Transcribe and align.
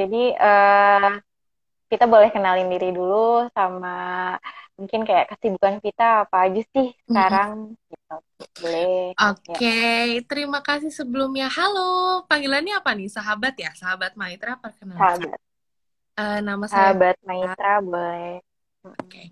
Jadi 0.00 0.22
uh, 0.32 1.12
kita 1.92 2.08
boleh 2.08 2.32
kenalin 2.32 2.72
diri 2.72 2.94
dulu 2.94 3.50
sama 3.52 4.38
mungkin 4.80 5.04
kayak 5.04 5.36
kesibukan 5.36 5.76
kita 5.84 6.24
apa 6.24 6.48
aja 6.48 6.62
sih 6.72 6.88
sekarang 7.04 7.76
mm-hmm. 7.76 7.88
gitu. 7.92 8.16
Boleh. 8.64 9.12
Oke, 9.12 9.52
okay. 9.52 10.00
ya. 10.16 10.24
terima 10.24 10.64
kasih 10.64 10.88
sebelumnya. 10.88 11.52
Halo, 11.52 12.24
panggilannya 12.24 12.80
apa 12.80 12.96
nih? 12.96 13.12
Sahabat 13.12 13.60
ya? 13.60 13.76
Sahabat 13.76 14.16
Maitra 14.16 14.56
perkenalkan. 14.56 15.28
Sahabat. 15.28 15.40
Uh, 16.16 16.38
nama 16.40 16.64
saya 16.64 16.96
Sahabat 16.96 17.16
Maitra 17.28 17.72
boleh. 17.84 18.40
Oke, 18.80 18.96
okay. 18.96 19.26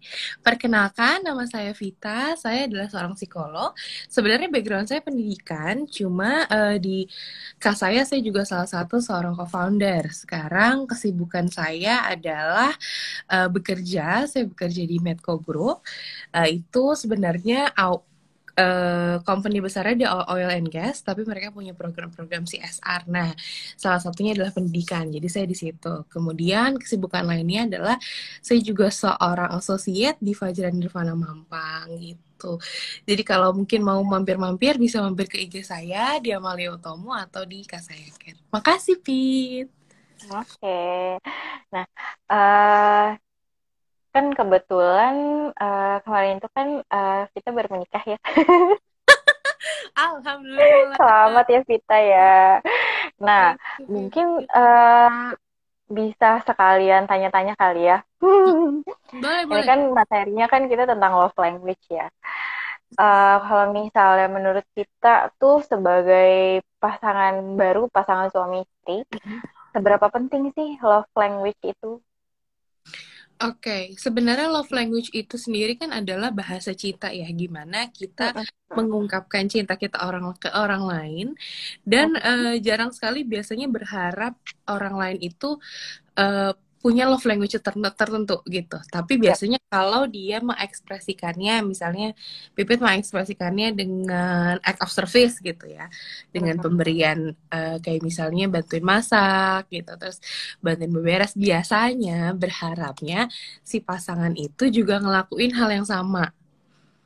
perkenalkan 0.44 1.24
nama 1.24 1.40
saya 1.48 1.72
Vita. 1.72 2.36
Saya 2.36 2.68
adalah 2.68 2.84
seorang 2.92 3.16
psikolog. 3.16 3.72
Sebenarnya 4.04 4.52
background 4.52 4.92
saya 4.92 5.00
pendidikan, 5.00 5.88
cuma 5.88 6.44
uh, 6.52 6.76
di 6.76 7.08
kas 7.56 7.80
saya 7.80 8.04
saya 8.04 8.20
juga 8.20 8.44
salah 8.44 8.68
satu 8.68 9.00
seorang 9.00 9.32
co-founder. 9.32 10.12
Sekarang 10.12 10.84
kesibukan 10.84 11.48
saya 11.48 12.04
adalah 12.12 12.76
uh, 13.32 13.48
bekerja. 13.48 14.28
Saya 14.28 14.44
bekerja 14.44 14.84
di 14.84 15.00
Medco 15.00 15.40
Group. 15.40 15.80
Uh, 16.28 16.52
itu 16.52 16.92
sebenarnya 16.92 17.72
uh, 18.58 19.16
company 19.22 19.62
besarnya 19.62 19.94
di 19.94 20.06
oil 20.06 20.50
and 20.50 20.68
gas, 20.68 21.00
tapi 21.06 21.22
mereka 21.22 21.54
punya 21.54 21.72
program-program 21.72 22.42
CSR. 22.44 23.06
Nah, 23.06 23.30
salah 23.78 24.02
satunya 24.02 24.34
adalah 24.34 24.50
pendidikan. 24.50 25.06
Jadi 25.08 25.28
saya 25.30 25.46
di 25.46 25.54
situ. 25.54 26.04
Kemudian 26.10 26.76
kesibukan 26.76 27.22
lainnya 27.22 27.70
adalah 27.70 27.96
saya 28.42 28.58
juga 28.58 28.90
seorang 28.90 29.54
associate 29.54 30.18
di 30.18 30.34
Fajran 30.34 30.74
Nirvana 30.74 31.14
Mampang 31.14 31.94
gitu. 32.02 32.58
Jadi 33.06 33.22
kalau 33.22 33.54
mungkin 33.54 33.80
mau 33.82 34.02
mampir-mampir 34.02 34.78
bisa 34.78 35.02
mampir 35.02 35.30
ke 35.30 35.38
IG 35.38 35.62
saya 35.62 36.18
di 36.18 36.34
Amalia 36.34 36.74
Utomo 36.74 37.14
atau 37.14 37.46
di 37.46 37.62
Kasayaken. 37.62 38.50
Makasih, 38.50 38.98
Pit. 38.98 39.68
Oke. 40.26 40.58
Okay. 40.58 41.08
Nah, 41.70 41.86
uh, 42.26 43.08
kan 44.12 44.32
kebetulan 44.32 45.14
uh, 45.54 45.96
kemarin 46.02 46.40
itu 46.40 46.48
kan 46.52 46.68
uh, 46.88 47.22
kita 47.36 47.48
baru 47.52 47.68
menikah 47.78 48.04
ya. 48.04 48.18
Alhamdulillah. 49.98 50.94
Selamat 50.94 51.46
ya 51.50 51.60
Vita 51.66 51.98
ya. 51.98 52.36
Nah, 53.18 53.58
mungkin 53.84 54.46
uh, 54.46 55.34
bisa 55.88 56.44
sekalian 56.44 57.08
tanya-tanya 57.08 57.56
kali 57.58 57.88
ya. 57.88 57.98
boleh, 59.22 59.42
Ini 59.48 59.62
kan 59.64 59.80
materinya 59.90 60.46
kan 60.46 60.68
kita 60.68 60.84
tentang 60.84 61.16
love 61.16 61.36
language 61.40 61.82
ya. 61.88 62.06
Uh, 62.96 63.36
kalau 63.44 63.66
misalnya 63.76 64.28
menurut 64.32 64.64
kita 64.72 65.28
tuh 65.36 65.60
sebagai 65.60 66.64
pasangan 66.80 67.36
baru, 67.56 67.84
pasangan 67.92 68.32
suami 68.32 68.64
istri, 68.64 69.04
mm-hmm. 69.04 69.40
seberapa 69.76 70.08
penting 70.08 70.48
sih 70.56 70.80
love 70.80 71.08
language 71.12 71.60
itu 71.68 72.00
Oke, 73.38 73.62
okay. 73.62 73.82
sebenarnya 73.94 74.50
love 74.50 74.74
language 74.74 75.14
itu 75.14 75.38
sendiri 75.38 75.78
kan 75.78 75.94
adalah 75.94 76.34
bahasa 76.34 76.74
cinta 76.74 77.06
ya, 77.14 77.30
gimana 77.30 77.86
kita 77.86 78.34
mengungkapkan 78.74 79.46
cinta 79.46 79.78
kita 79.78 80.02
orang 80.02 80.34
ke 80.42 80.50
orang 80.50 80.82
lain 80.82 81.26
dan 81.86 82.18
uh, 82.18 82.58
jarang 82.58 82.90
sekali 82.90 83.22
biasanya 83.22 83.70
berharap 83.70 84.34
orang 84.66 84.94
lain 84.98 85.18
itu 85.22 85.54
uh, 86.18 86.50
punya 86.78 87.10
love 87.10 87.26
language 87.26 87.58
tertentu 87.60 88.40
gitu. 88.46 88.78
Tapi 88.88 89.18
ya. 89.18 89.30
biasanya 89.30 89.58
yeah. 89.58 89.70
kalau 89.70 90.02
dia 90.06 90.38
mengekspresikannya, 90.38 91.66
misalnya 91.66 92.14
Pipit 92.54 92.78
mengekspresikannya 92.78 93.74
dengan 93.74 94.62
act 94.62 94.80
of 94.82 94.90
service 94.90 95.42
gitu 95.42 95.66
ya, 95.66 95.90
dengan 96.30 96.62
pemberian 96.62 97.34
uh, 97.50 97.76
kayak 97.82 98.02
misalnya 98.06 98.46
bantuin 98.46 98.86
masak 98.86 99.66
gitu, 99.74 99.92
terus 99.98 100.22
bantuin 100.62 100.90
beberes. 100.94 101.34
Biasanya 101.34 102.32
berharapnya 102.38 103.26
si 103.66 103.82
pasangan 103.82 104.32
itu 104.38 104.70
juga 104.70 105.02
ngelakuin 105.02 105.52
hal 105.58 105.70
yang 105.82 105.86
sama. 105.86 106.30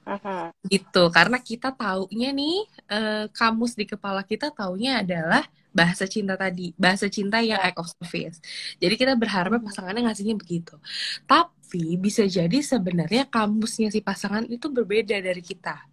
-huh. 0.02 0.50
gitu 0.66 1.14
karena 1.14 1.38
kita 1.38 1.70
taunya 1.70 2.34
nih 2.34 2.66
uh, 2.90 3.30
kamus 3.30 3.78
di 3.78 3.86
kepala 3.86 4.26
kita 4.26 4.50
taunya 4.50 4.98
adalah 4.98 5.46
bahasa 5.72 6.04
cinta 6.04 6.36
tadi, 6.36 6.76
bahasa 6.76 7.08
cinta 7.08 7.40
yang 7.40 7.58
act 7.58 7.80
of 7.80 7.88
service. 7.88 8.38
Jadi 8.78 8.94
kita 8.94 9.16
berharap 9.16 9.58
pasangannya 9.64 10.06
ngasihnya 10.06 10.36
begitu. 10.36 10.76
Tapi 11.24 11.96
bisa 11.98 12.22
jadi 12.28 12.60
sebenarnya 12.60 13.26
kamusnya 13.26 13.88
si 13.88 14.04
pasangan 14.04 14.44
itu 14.46 14.68
berbeda 14.68 15.16
dari 15.18 15.40
kita. 15.40 15.88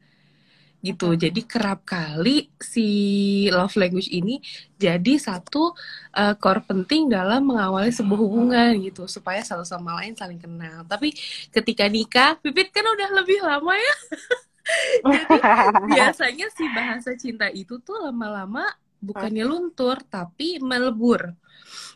Gitu. 0.79 1.11
Jadi 1.19 1.43
kerap 1.43 1.83
kali 1.83 2.47
si 2.59 2.87
love 3.51 3.75
language 3.75 4.07
ini 4.15 4.39
jadi 4.79 5.19
satu 5.19 5.75
uh, 6.15 6.35
core 6.39 6.63
penting 6.63 7.11
dalam 7.11 7.51
mengawali 7.51 7.91
sebuah 7.91 8.19
hubungan 8.19 8.79
gitu 8.79 9.03
supaya 9.07 9.43
satu 9.43 9.67
sama 9.67 9.99
lain 9.99 10.15
saling 10.15 10.39
kenal. 10.39 10.87
Tapi 10.87 11.11
ketika 11.51 11.87
nikah, 11.87 12.39
Pipit 12.39 12.71
kan 12.71 12.83
udah 12.83 13.09
lebih 13.11 13.43
lama 13.43 13.75
ya. 13.75 13.95
jadi 15.05 15.25
biasanya 15.93 16.47
si 16.53 16.65
bahasa 16.71 17.11
cinta 17.17 17.47
itu 17.49 17.81
tuh 17.81 17.97
lama-lama 17.99 18.65
bukannya 19.07 19.43
luntur 19.51 19.97
tapi 20.13 20.45
melebur. 20.69 21.21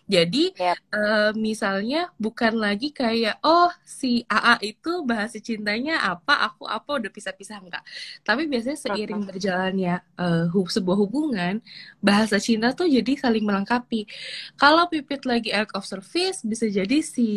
Jadi 0.03 0.51
yep. 0.59 0.75
uh, 0.91 1.31
misalnya 1.31 2.11
bukan 2.19 2.59
lagi 2.59 2.91
kayak 2.91 3.39
oh 3.39 3.71
si 3.87 4.27
AA 4.27 4.75
itu 4.75 4.99
bahasa 5.07 5.39
cintanya 5.39 6.03
apa 6.03 6.43
aku 6.43 6.67
apa 6.67 6.99
udah 6.99 7.07
pisah-pisah 7.07 7.63
enggak. 7.63 7.83
Tapi 8.19 8.51
biasanya 8.51 8.75
seiring 8.75 9.23
berjalannya 9.23 10.03
uh, 10.19 10.51
sebuah 10.51 10.97
hubungan 11.07 11.63
bahasa 12.03 12.35
cinta 12.35 12.75
tuh 12.75 12.91
jadi 12.91 13.15
saling 13.15 13.47
melengkapi. 13.47 14.03
Kalau 14.59 14.91
pipit 14.91 15.23
lagi 15.23 15.55
act 15.55 15.71
of 15.71 15.87
service 15.87 16.43
bisa 16.43 16.67
jadi 16.67 16.99
si 16.99 17.27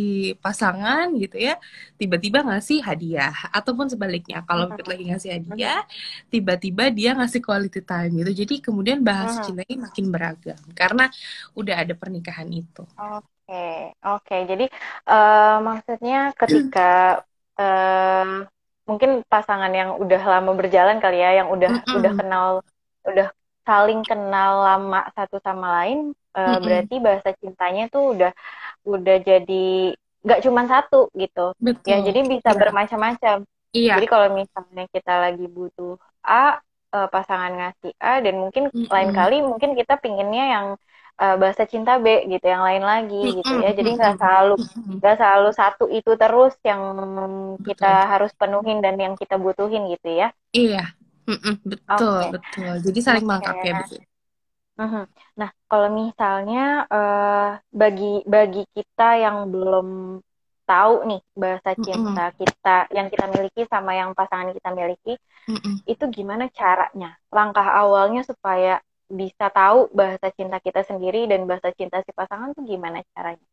pasangan 0.42 1.14
gitu 1.22 1.38
ya 1.38 1.54
tiba-tiba 1.94 2.42
ngasih 2.42 2.82
hadiah 2.82 3.34
ataupun 3.54 3.86
sebaliknya 3.94 4.42
kalau 4.42 4.74
pipit 4.74 4.86
lagi 4.90 5.04
ngasih 5.14 5.30
hadiah 5.38 5.86
tiba-tiba 6.34 6.90
dia 6.90 7.14
ngasih 7.14 7.38
quality 7.38 7.78
time 7.86 8.10
gitu. 8.26 8.42
Jadi 8.42 8.54
kemudian 8.58 9.06
bahasa 9.06 9.46
cintanya 9.46 9.86
makin 9.86 10.04
beragam 10.10 10.58
karena 10.74 11.06
udah 11.54 11.86
ada 11.86 11.94
pernikahan 11.94 12.55
itu. 12.56 12.82
Oke, 12.96 13.24
okay, 13.44 13.92
oke. 14.00 14.24
Okay. 14.24 14.40
Jadi 14.48 14.66
uh, 15.08 15.56
maksudnya 15.60 16.32
ketika 16.36 17.20
uh, 17.60 18.46
mungkin 18.86 19.26
pasangan 19.26 19.72
yang 19.74 19.98
udah 19.98 20.22
lama 20.22 20.52
berjalan 20.54 21.02
kali 21.02 21.20
ya, 21.20 21.42
yang 21.44 21.48
udah 21.52 21.70
mm 21.70 21.82
-mm. 21.84 21.96
udah 21.98 22.12
kenal, 22.14 22.48
udah 23.04 23.28
saling 23.66 24.00
kenal 24.06 24.62
lama 24.62 25.10
satu 25.12 25.42
sama 25.42 25.82
lain, 25.82 26.14
uh, 26.32 26.40
mm 26.40 26.48
-mm. 26.48 26.62
berarti 26.62 26.96
bahasa 27.02 27.28
cintanya 27.42 27.90
tuh 27.90 28.14
udah 28.14 28.32
udah 28.86 29.16
jadi 29.20 29.92
nggak 30.26 30.42
cuma 30.42 30.66
satu 30.66 31.10
gitu. 31.14 31.54
Ya, 31.58 31.62
Betul. 31.62 31.86
Ya, 31.86 31.96
jadi 32.02 32.20
bisa 32.26 32.50
ya. 32.50 32.58
bermacam-macam. 32.58 33.36
Iya. 33.74 33.94
Jadi 33.98 34.06
kalau 34.08 34.28
misalnya 34.32 34.84
kita 34.90 35.14
lagi 35.20 35.46
butuh 35.46 36.00
A, 36.26 36.58
uh, 36.94 37.08
pasangan 37.10 37.52
ngasih 37.54 37.92
A 38.02 38.18
dan 38.24 38.34
mungkin 38.40 38.70
mm 38.70 38.74
-hmm. 38.74 38.90
lain 38.90 39.10
kali 39.14 39.36
mungkin 39.42 39.78
kita 39.78 39.98
pinginnya 40.00 40.44
yang 40.50 40.66
uh, 41.20 41.36
bahasa 41.40 41.64
cinta 41.64 41.96
B 42.00 42.28
gitu 42.28 42.46
yang 42.46 42.64
lain 42.64 42.84
lagi 42.84 43.40
gitu 43.40 43.52
ya 43.60 43.70
jadi 43.72 43.90
nggak 43.96 44.14
selalu 44.20 44.54
nggak 45.00 45.16
selalu 45.16 45.50
satu 45.52 45.84
itu 45.92 46.12
terus 46.16 46.54
yang 46.64 46.82
kita 47.64 47.92
betul. 47.92 48.10
harus 48.10 48.32
penuhin 48.36 48.78
dan 48.84 48.96
yang 49.00 49.14
kita 49.16 49.36
butuhin 49.40 49.88
gitu 49.92 50.08
ya 50.12 50.28
iya 50.52 50.92
betul 51.64 52.22
okay. 52.22 52.32
betul 52.32 52.72
jadi 52.86 52.98
saling 53.02 53.24
okay. 53.24 53.30
melengkapi 53.30 53.66
ya 53.66 53.74
betul 53.82 54.02
Nah, 54.76 55.50
kalau 55.68 55.88
misalnya 55.88 56.84
uh, 56.84 57.56
bagi 57.72 58.20
bagi 58.28 58.64
kita 58.76 59.16
yang 59.24 59.48
belum 59.48 60.20
tahu 60.66 60.94
nih 61.06 61.22
bahasa 61.32 61.72
cinta 61.78 62.28
mm 62.28 62.32
-mm. 62.34 62.38
kita 62.42 62.76
yang 62.92 63.06
kita 63.08 63.24
miliki 63.30 63.62
sama 63.70 63.96
yang 63.96 64.12
pasangan 64.12 64.52
kita 64.52 64.68
miliki, 64.76 65.16
mm 65.48 65.56
-mm. 65.56 65.74
itu 65.88 66.04
gimana 66.12 66.52
caranya? 66.52 67.16
Langkah 67.32 67.64
awalnya 67.64 68.20
supaya 68.26 68.82
bisa 69.06 69.46
tahu 69.50 69.88
bahasa 69.94 70.28
cinta 70.34 70.58
kita 70.58 70.82
sendiri 70.82 71.30
dan 71.30 71.46
bahasa 71.46 71.70
cinta 71.74 72.02
si 72.02 72.10
pasangan 72.10 72.52
tuh 72.52 72.66
gimana 72.66 73.02
caranya? 73.14 73.46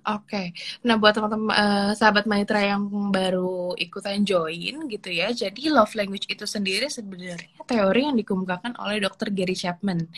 Oke, 0.00 0.32
okay. 0.32 0.46
nah 0.80 0.96
buat 0.96 1.12
teman-teman 1.12 1.52
uh, 1.52 1.92
sahabat 1.92 2.24
Maitra 2.24 2.58
yang 2.64 2.88
baru 3.12 3.76
ikutan 3.76 4.24
join 4.24 4.88
gitu 4.88 5.12
ya, 5.12 5.28
jadi 5.28 5.68
love 5.68 5.92
language 5.92 6.24
itu 6.24 6.48
sendiri 6.48 6.88
sebenarnya 6.88 7.60
teori 7.68 8.08
yang 8.08 8.16
dikemukakan 8.16 8.80
oleh 8.80 8.98
Dr. 8.98 9.28
Gary 9.28 9.52
Chapman. 9.52 10.08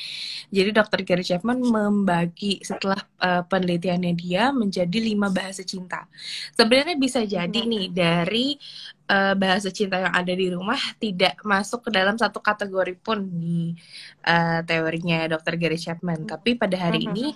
Jadi 0.48 0.70
Dr. 0.70 1.02
Gary 1.02 1.26
Chapman 1.26 1.60
membagi 1.60 2.62
setelah 2.62 3.02
uh, 3.20 3.42
penelitiannya 3.42 4.14
dia 4.14 4.54
menjadi 4.54 4.98
lima 5.02 5.28
bahasa 5.34 5.66
cinta. 5.66 6.06
Sebenarnya 6.54 6.96
bisa 6.96 7.20
jadi 7.26 7.50
hmm. 7.50 7.68
nih 7.68 7.86
dari 7.90 8.46
uh, 9.08 9.34
bahasa 9.34 9.68
cinta 9.72 9.98
yang 9.98 10.14
ada 10.14 10.32
di 10.32 10.46
rumah 10.52 10.78
tidak 10.98 11.38
masuk 11.42 11.88
ke 11.88 11.90
dalam 11.94 12.14
satu 12.14 12.38
kategori 12.38 12.94
pun 12.98 13.24
di 13.26 13.74
uh, 14.26 14.60
teorinya 14.64 15.26
Dr. 15.30 15.54
Gary 15.58 15.78
Chapman. 15.78 16.26
Tapi 16.28 16.54
pada 16.54 16.76
hari 16.78 17.06
uh-huh. 17.06 17.14
ini 17.14 17.26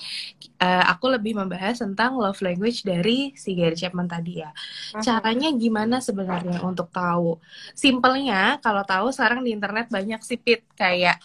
uh, 0.63 0.85
aku 0.91 1.13
lebih 1.13 1.39
membahas 1.39 1.83
tentang 1.83 2.17
love 2.19 2.41
language 2.43 2.87
dari 2.87 3.35
si 3.35 3.57
Gary 3.57 3.77
Chapman 3.77 4.07
tadi 4.07 4.43
ya. 4.43 4.51
Uh-huh. 4.51 5.03
Caranya 5.03 5.49
gimana 5.55 5.99
sebenarnya 5.99 6.63
untuk 6.63 6.91
tahu? 6.93 7.39
Simpelnya 7.75 8.59
kalau 8.63 8.83
tahu 8.87 9.11
sekarang 9.11 9.43
di 9.43 9.55
internet 9.55 9.91
banyak 9.91 10.21
sipit 10.23 10.65
kayak 10.77 11.19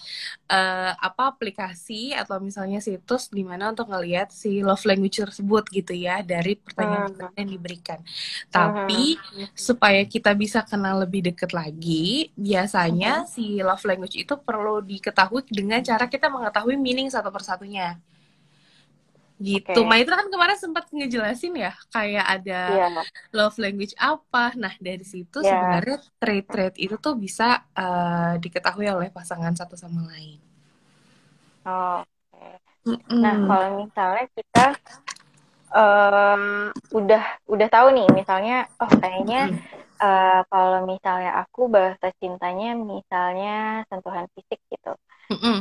uh, 0.50 0.94
apa 0.98 1.32
aplikasi 1.32 2.16
atau 2.16 2.40
misalnya 2.40 2.80
situs 2.80 3.30
di 3.30 3.44
mana 3.44 3.72
untuk 3.72 3.92
ngelihat 3.92 4.32
si 4.32 4.64
love 4.64 4.84
language 4.88 5.22
tersebut 5.22 5.68
gitu 5.70 5.94
ya 5.94 6.24
dari 6.26 6.58
pertanyaan 6.58 7.14
uh-huh. 7.14 7.34
yang 7.38 7.50
diberikan. 7.50 8.00
Tapi 8.50 9.16
supaya 9.56 10.04
kita 10.08 10.34
bisa 10.42 10.66
kenal 10.66 11.06
lebih 11.06 11.30
deket 11.30 11.54
lagi, 11.54 12.34
biasanya 12.34 13.22
uh-huh. 13.22 13.30
si 13.30 13.62
love 13.62 13.86
language 13.86 14.18
itu 14.18 14.34
perlu 14.42 14.82
diketahui 14.82 15.46
dengan 15.54 15.86
cara 15.86 16.10
kita 16.10 16.34
mengetahui 16.34 16.82
meaning 16.82 17.14
satu 17.14 17.30
persatunya. 17.30 18.02
Gitu. 19.38 19.74
Okay. 19.74 19.86
Maitra 19.86 20.22
kan 20.22 20.30
kemarin 20.34 20.58
sempat 20.58 20.90
ngejelasin 20.90 21.54
ya, 21.62 21.74
kayak 21.94 22.26
ada 22.26 22.62
yeah. 22.74 23.06
love 23.34 23.58
language 23.62 23.94
apa. 24.02 24.54
Nah, 24.58 24.74
dari 24.82 25.06
situ 25.06 25.46
yeah. 25.46 25.50
sebenarnya 25.50 25.98
trait-trait 26.18 26.76
itu 26.78 26.98
tuh 26.98 27.14
bisa 27.18 27.62
uh, 27.78 28.38
diketahui 28.42 28.90
oleh 28.90 29.10
pasangan 29.14 29.54
satu 29.54 29.78
sama 29.78 30.10
lain. 30.10 30.42
Oh, 31.66 32.02
mm 32.86 32.98
-mm. 32.98 33.18
Nah, 33.22 33.36
kalau 33.46 33.70
misalnya 33.82 34.26
kita 34.34 34.66
um, 35.74 36.44
udah 36.94 37.24
udah 37.50 37.68
tahu 37.70 37.88
nih, 37.98 38.10
misalnya, 38.14 38.70
oh 38.82 38.90
kayaknya 38.90 39.54
mm 39.54 39.58
-hmm 39.58 39.81
uh, 40.02 40.42
kalau 40.50 40.90
misalnya 40.90 41.46
aku 41.46 41.70
bahasa 41.70 42.10
cintanya 42.18 42.74
misalnya 42.74 43.86
sentuhan 43.88 44.26
fisik 44.34 44.60
gitu. 44.68 44.98
Mm 45.30 45.38
-hmm. 45.38 45.58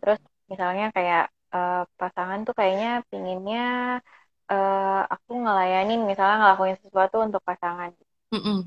Terus 0.00 0.20
misalnya 0.48 0.86
kayak 0.96 1.28
uh, 1.52 1.84
pasangan 2.00 2.42
tuh 2.48 2.56
kayaknya 2.56 3.04
pinginnya 3.12 4.00
uh, 4.48 5.02
aku 5.06 5.32
ngelayanin 5.44 6.02
misalnya 6.08 6.36
ngelakuin 6.42 6.80
sesuatu 6.80 7.20
untuk 7.20 7.44
pasangan. 7.44 7.92
Mm 8.32 8.40
-hmm. 8.40 8.58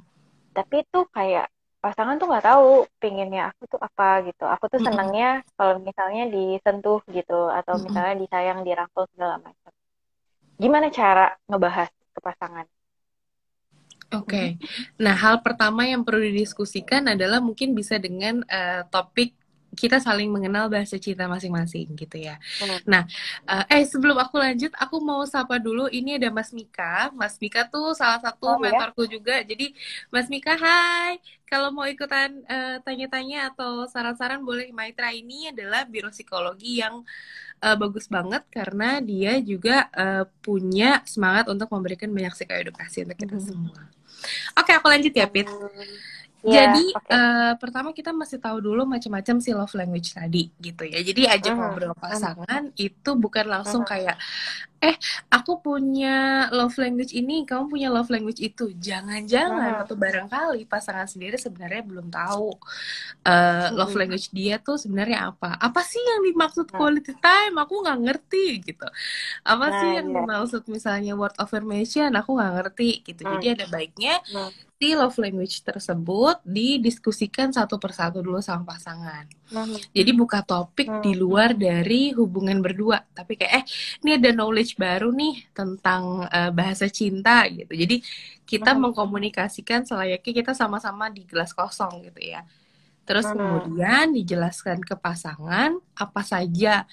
Tapi 0.56 0.86
tuh 0.94 1.10
kayak 1.12 1.50
pasangan 1.81 2.18
tuh 2.18 2.25
nggak 2.25 2.45
tahu 2.45 2.89
pinginnya 3.01 3.54
aku 3.54 3.69
tuh 3.69 3.81
apa 3.81 4.24
gitu. 4.30 4.45
Aku 4.45 4.69
tuh 4.69 4.80
senangnya 4.80 5.42
mm 5.42 5.44
-hmm. 5.44 5.54
kalau 5.57 5.75
misalnya 5.81 6.24
disentuh 6.30 7.01
gitu 7.10 7.50
atau 7.50 7.74
mm 7.75 7.78
-hmm. 7.81 7.86
misalnya 7.89 8.16
disayang, 8.21 8.60
dirangkul 8.62 9.06
segala 9.12 9.42
macam. 9.42 9.74
Gimana 10.56 10.88
cara 10.88 11.36
ngebahas 11.51 11.92
ke 12.16 12.19
pasangan? 12.24 12.66
Oke, 14.13 14.30
okay. 14.30 14.48
nah 15.02 15.18
hal 15.18 15.42
pertama 15.42 15.84
yang 15.90 16.06
perlu 16.06 16.22
didiskusikan 16.22 17.10
adalah 17.10 17.42
mungkin 17.42 17.74
bisa 17.74 17.98
dengan 17.98 18.46
uh, 18.46 18.86
topik 18.88 19.34
kita 19.77 20.00
saling 20.01 20.31
mengenal 20.31 20.72
bahasa 20.72 20.98
cinta 20.98 21.30
masing-masing 21.30 21.92
gitu 21.94 22.18
ya. 22.18 22.39
Hmm. 22.63 22.80
Nah, 22.88 23.04
uh, 23.45 23.66
eh 23.69 23.83
sebelum 23.86 24.18
aku 24.18 24.39
lanjut, 24.39 24.72
aku 24.80 24.98
mau 25.04 25.22
sapa 25.27 25.60
dulu. 25.62 25.92
Ini 25.92 26.18
ada 26.18 26.31
Mas 26.31 26.56
Mika. 26.56 27.12
Mas 27.13 27.38
Mika 27.38 27.68
tuh 27.68 27.94
salah 27.94 28.24
satu 28.24 28.48
oh, 28.48 28.57
ya? 28.57 28.72
mentorku 28.72 29.04
ya? 29.06 29.10
juga. 29.19 29.36
Jadi 29.44 29.75
Mas 30.10 30.31
Mika, 30.31 30.56
hai. 30.57 31.19
Kalau 31.45 31.69
mau 31.69 31.86
ikutan 31.86 32.42
tanya 32.81 32.81
tanya-tanya 32.81 33.54
atau 33.54 33.86
saran-saran 33.86 34.42
boleh. 34.42 34.74
Maitra 34.74 35.13
ini 35.13 35.54
adalah 35.54 35.86
biro 35.86 36.10
psikologi 36.10 36.81
yang 36.81 37.06
uh, 37.62 37.78
bagus 37.78 38.10
banget 38.10 38.42
karena 38.50 38.98
dia 38.98 39.38
juga 39.39 39.86
uh, 39.94 40.25
punya 40.42 41.06
semangat 41.06 41.45
untuk 41.51 41.69
memberikan 41.69 42.10
banyak 42.10 42.33
psikoedukasi 42.33 43.06
untuk 43.06 43.18
kita 43.19 43.38
hmm. 43.38 43.45
semua. 43.45 43.80
Oke, 44.57 44.71
aku 44.74 44.88
lanjut 44.89 45.13
ya, 45.13 45.28
Pit. 45.30 45.45
Yeah, 46.45 46.77
Jadi 46.77 46.83
okay. 46.94 47.09
uh, 47.09 47.18
eh, 47.18 47.53
pertama 47.57 47.89
kita 47.89 48.13
masih 48.13 48.38
tahu 48.38 48.62
dulu 48.62 48.86
macam-macam 48.86 49.36
si 49.42 49.50
love 49.50 49.74
language 49.74 50.13
tadi 50.13 50.53
gitu 50.62 50.86
ya. 50.86 51.01
Jadi 51.01 51.21
ajak 51.25 51.53
uh 51.53 51.57
-huh. 51.57 51.69
ngobrol 51.74 51.94
pasangan 51.97 52.63
uh 52.63 52.69
-huh. 52.69 52.86
itu 52.86 53.12
bukan 53.18 53.45
langsung 53.50 53.81
uh 53.81 53.89
-huh. 53.89 53.97
kayak 53.97 54.18
eh 54.85 54.95
aku 55.33 55.65
punya 55.65 56.45
love 56.53 56.77
language 56.77 57.17
ini, 57.17 57.41
kamu 57.41 57.73
punya 57.73 57.89
love 57.89 58.13
language 58.13 58.37
itu. 58.37 58.69
Jangan-jangan 58.77 59.81
-huh. 59.81 59.83
atau 59.83 59.95
barangkali 59.97 60.69
pasangan 60.69 61.09
sendiri 61.09 61.41
sebenarnya 61.41 61.81
belum 61.81 62.13
tahu 62.13 62.53
uh, 63.25 63.67
love 63.73 63.97
language 63.97 64.29
dia 64.29 64.61
tuh 64.61 64.77
sebenarnya 64.77 65.33
apa. 65.33 65.57
Apa 65.57 65.81
sih 65.81 65.97
yang 65.97 66.21
dimaksud 66.29 66.69
quality 66.69 67.17
time? 67.17 67.55
Aku 67.57 67.81
nggak 67.81 67.99
ngerti 68.05 68.61
gitu. 68.61 68.85
Apa 69.41 69.65
nah, 69.65 69.79
sih 69.81 69.89
yang 69.97 70.07
yeah. 70.13 70.21
dimaksud 70.21 70.63
misalnya 70.69 71.17
word 71.17 71.33
affirmation? 71.41 72.13
Aku 72.13 72.37
nggak 72.37 72.53
ngerti 72.61 73.01
gitu. 73.01 73.25
Jadi 73.25 73.45
ada 73.57 73.65
baiknya 73.65 74.21
si 74.75 74.91
love 74.91 75.15
language 75.17 75.63
tersebut 75.63 76.43
didiskusikan 76.43 77.49
satu 77.55 77.79
persatu 77.79 78.19
dulu 78.19 78.43
sama 78.43 78.75
pasangan. 78.75 79.25
Hmm. 79.45 79.77
Jadi 79.94 80.12
buka 80.18 80.42
topik 80.42 80.89
hmm. 80.89 81.01
di 81.06 81.13
luar 81.13 81.53
dari 81.53 82.09
hubungan 82.18 82.57
berdua, 82.65 83.06
tapi 83.13 83.38
kayak 83.38 83.53
eh 83.62 83.63
ini 84.01 84.18
ada 84.18 84.33
knowledge 84.33 84.74
baru 84.74 85.13
nih 85.13 85.53
tentang 85.53 86.25
uh, 86.25 86.50
bahasa 86.50 86.89
cinta 86.89 87.45
gitu. 87.45 87.69
Jadi 87.69 88.01
kita 88.50 88.74
hmm. 88.74 88.89
mengkomunikasikan 88.89 89.86
selayaknya 89.86 90.33
kita 90.42 90.51
sama-sama 90.57 91.13
di 91.13 91.30
gelas 91.30 91.53
kosong 91.53 92.09
gitu 92.09 92.25
ya. 92.25 92.42
Terus 93.06 93.30
hmm. 93.30 93.38
kemudian 93.38 94.06
dijelaskan 94.18 94.81
ke 94.81 94.97
pasangan 94.97 95.77
apa 95.94 96.21
saja 96.25 96.89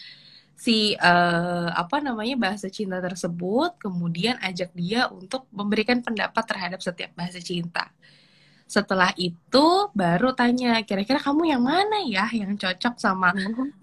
si 0.62 0.94
uh, 0.94 1.72
apa 1.74 1.98
namanya 1.98 2.38
bahasa 2.38 2.70
cinta 2.70 3.02
tersebut 3.02 3.82
kemudian 3.82 4.38
ajak 4.38 4.70
dia 4.76 5.10
untuk 5.10 5.50
memberikan 5.50 5.98
pendapat 5.98 6.44
terhadap 6.46 6.78
setiap 6.78 7.10
bahasa 7.18 7.42
cinta 7.42 7.90
setelah 8.72 9.12
itu 9.20 9.92
baru 9.92 10.32
tanya 10.32 10.80
kira-kira 10.80 11.20
kamu 11.20 11.52
yang 11.52 11.60
mana 11.60 12.00
ya 12.08 12.24
yang 12.32 12.56
cocok 12.56 12.96
sama 12.96 13.36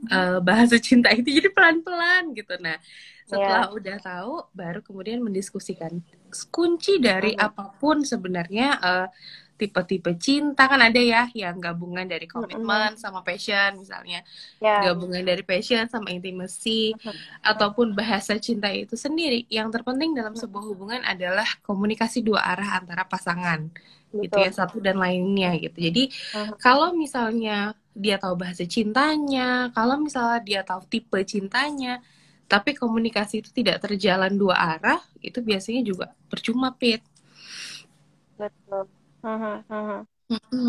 uh, 0.10 0.42
bahasa 0.42 0.82
cinta 0.82 1.14
itu? 1.14 1.30
Jadi 1.38 1.54
pelan-pelan 1.54 2.34
gitu. 2.34 2.58
Nah 2.58 2.82
setelah 3.30 3.70
yeah. 3.70 3.78
udah 3.78 3.98
tahu 4.02 4.34
baru 4.58 4.82
kemudian 4.82 5.22
mendiskusikan. 5.22 6.02
Kunci 6.50 6.98
dari 6.98 7.38
apa 7.38 7.70
pun 7.78 8.02
sebenarnya 8.02 8.82
uh, 8.82 9.08
tipe-tipe 9.60 10.16
cinta 10.16 10.72
kan 10.72 10.80
ada 10.80 10.96
ya 10.96 11.28
yang 11.36 11.60
gabungan 11.60 12.08
dari 12.08 12.24
komitmen 12.32 12.96
mm-hmm. 12.96 13.04
sama 13.04 13.20
passion 13.28 13.76
misalnya 13.76 14.24
yeah. 14.64 14.88
gabungan 14.88 15.20
dari 15.20 15.44
passion 15.44 15.84
sama 15.92 16.16
intimacy 16.16 16.96
mm-hmm. 16.96 17.44
ataupun 17.44 17.92
bahasa 17.92 18.40
cinta 18.40 18.72
itu 18.72 18.96
sendiri 18.96 19.44
yang 19.52 19.68
terpenting 19.68 20.16
dalam 20.16 20.32
sebuah 20.32 20.64
hubungan 20.64 21.04
adalah 21.04 21.46
komunikasi 21.68 22.24
dua 22.24 22.40
arah 22.40 22.80
antara 22.80 23.04
pasangan 23.04 23.68
Betul. 24.10 24.24
gitu 24.26 24.38
ya 24.40 24.52
satu 24.56 24.78
dan 24.80 24.96
lainnya 24.96 25.60
gitu 25.60 25.76
jadi 25.76 26.08
mm-hmm. 26.08 26.56
kalau 26.64 26.96
misalnya 26.96 27.76
dia 27.92 28.16
tahu 28.16 28.40
bahasa 28.40 28.64
cintanya 28.64 29.76
kalau 29.76 30.00
misalnya 30.00 30.40
dia 30.40 30.62
tahu 30.64 30.88
tipe 30.88 31.20
cintanya 31.28 32.00
tapi 32.48 32.74
komunikasi 32.74 33.44
itu 33.44 33.52
tidak 33.52 33.84
terjalan 33.84 34.34
dua 34.40 34.80
arah 34.80 35.04
itu 35.20 35.44
biasanya 35.44 35.84
juga 35.84 36.16
percuma 36.32 36.72
pit 36.72 37.04
betul 38.40 38.88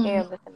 Iya 0.05 0.21
betul. 0.27 0.55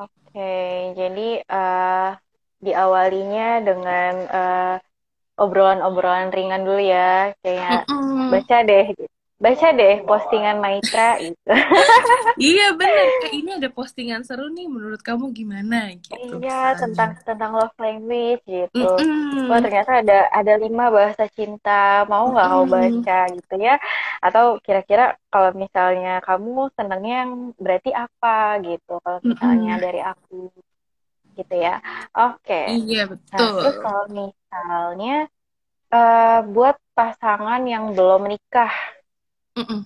Oke, 0.00 0.54
jadi 0.96 1.28
uh, 1.44 2.16
diawalinya 2.64 3.48
dengan 3.60 4.12
uh, 4.30 4.76
obrolan-obrolan 5.36 6.32
ringan 6.32 6.64
dulu 6.64 6.80
ya, 6.80 7.36
kayak 7.44 7.84
baca 8.32 8.56
deh 8.64 8.86
gitu 8.96 9.19
baca 9.40 9.72
deh 9.72 10.04
postingan 10.04 10.60
Maitra 10.60 11.16
itu. 11.16 11.48
iya 12.52 12.76
benar. 12.76 13.06
Kayak 13.24 13.34
ini 13.34 13.50
ada 13.56 13.68
postingan 13.72 14.20
seru 14.20 14.52
nih. 14.52 14.68
Menurut 14.68 15.00
kamu 15.00 15.32
gimana? 15.32 15.96
Gitu, 15.96 16.44
iya 16.44 16.76
tentang 16.76 17.16
tentang 17.24 17.56
love 17.56 17.74
language 17.80 18.44
gitu. 18.44 18.84
Mm 19.00 19.48
-mm. 19.48 19.48
Wah 19.48 19.64
ternyata 19.64 20.04
ada 20.04 20.28
ada 20.28 20.54
lima 20.60 20.92
bahasa 20.92 21.24
cinta. 21.32 22.04
Mau 22.04 22.28
nggak 22.36 22.46
mm 22.46 22.52
-mm. 22.52 22.60
kau 22.60 22.66
baca 22.68 23.20
gitu 23.32 23.54
ya? 23.56 23.74
Atau 24.20 24.60
kira-kira 24.60 25.16
kalau 25.32 25.56
misalnya 25.56 26.20
kamu 26.20 26.68
senangnya 26.76 27.14
yang 27.24 27.32
berarti 27.56 27.90
apa 27.96 28.60
gitu? 28.60 29.00
Kalau 29.00 29.18
misalnya 29.24 29.72
mm 29.72 29.78
-mm. 29.80 29.86
dari 29.88 30.00
aku 30.04 30.52
gitu 31.40 31.54
ya. 31.56 31.80
Oke. 32.12 32.44
Okay. 32.44 32.64
Iya 32.76 33.08
betul. 33.08 33.40
Nah, 33.40 33.56
terus 33.64 33.76
kalau 33.80 34.04
misalnya 34.12 35.16
uh, 35.96 36.40
buat 36.44 36.76
pasangan 36.92 37.64
yang 37.64 37.96
belum 37.96 38.28
menikah 38.28 38.68
Mm-mm. 39.60 39.80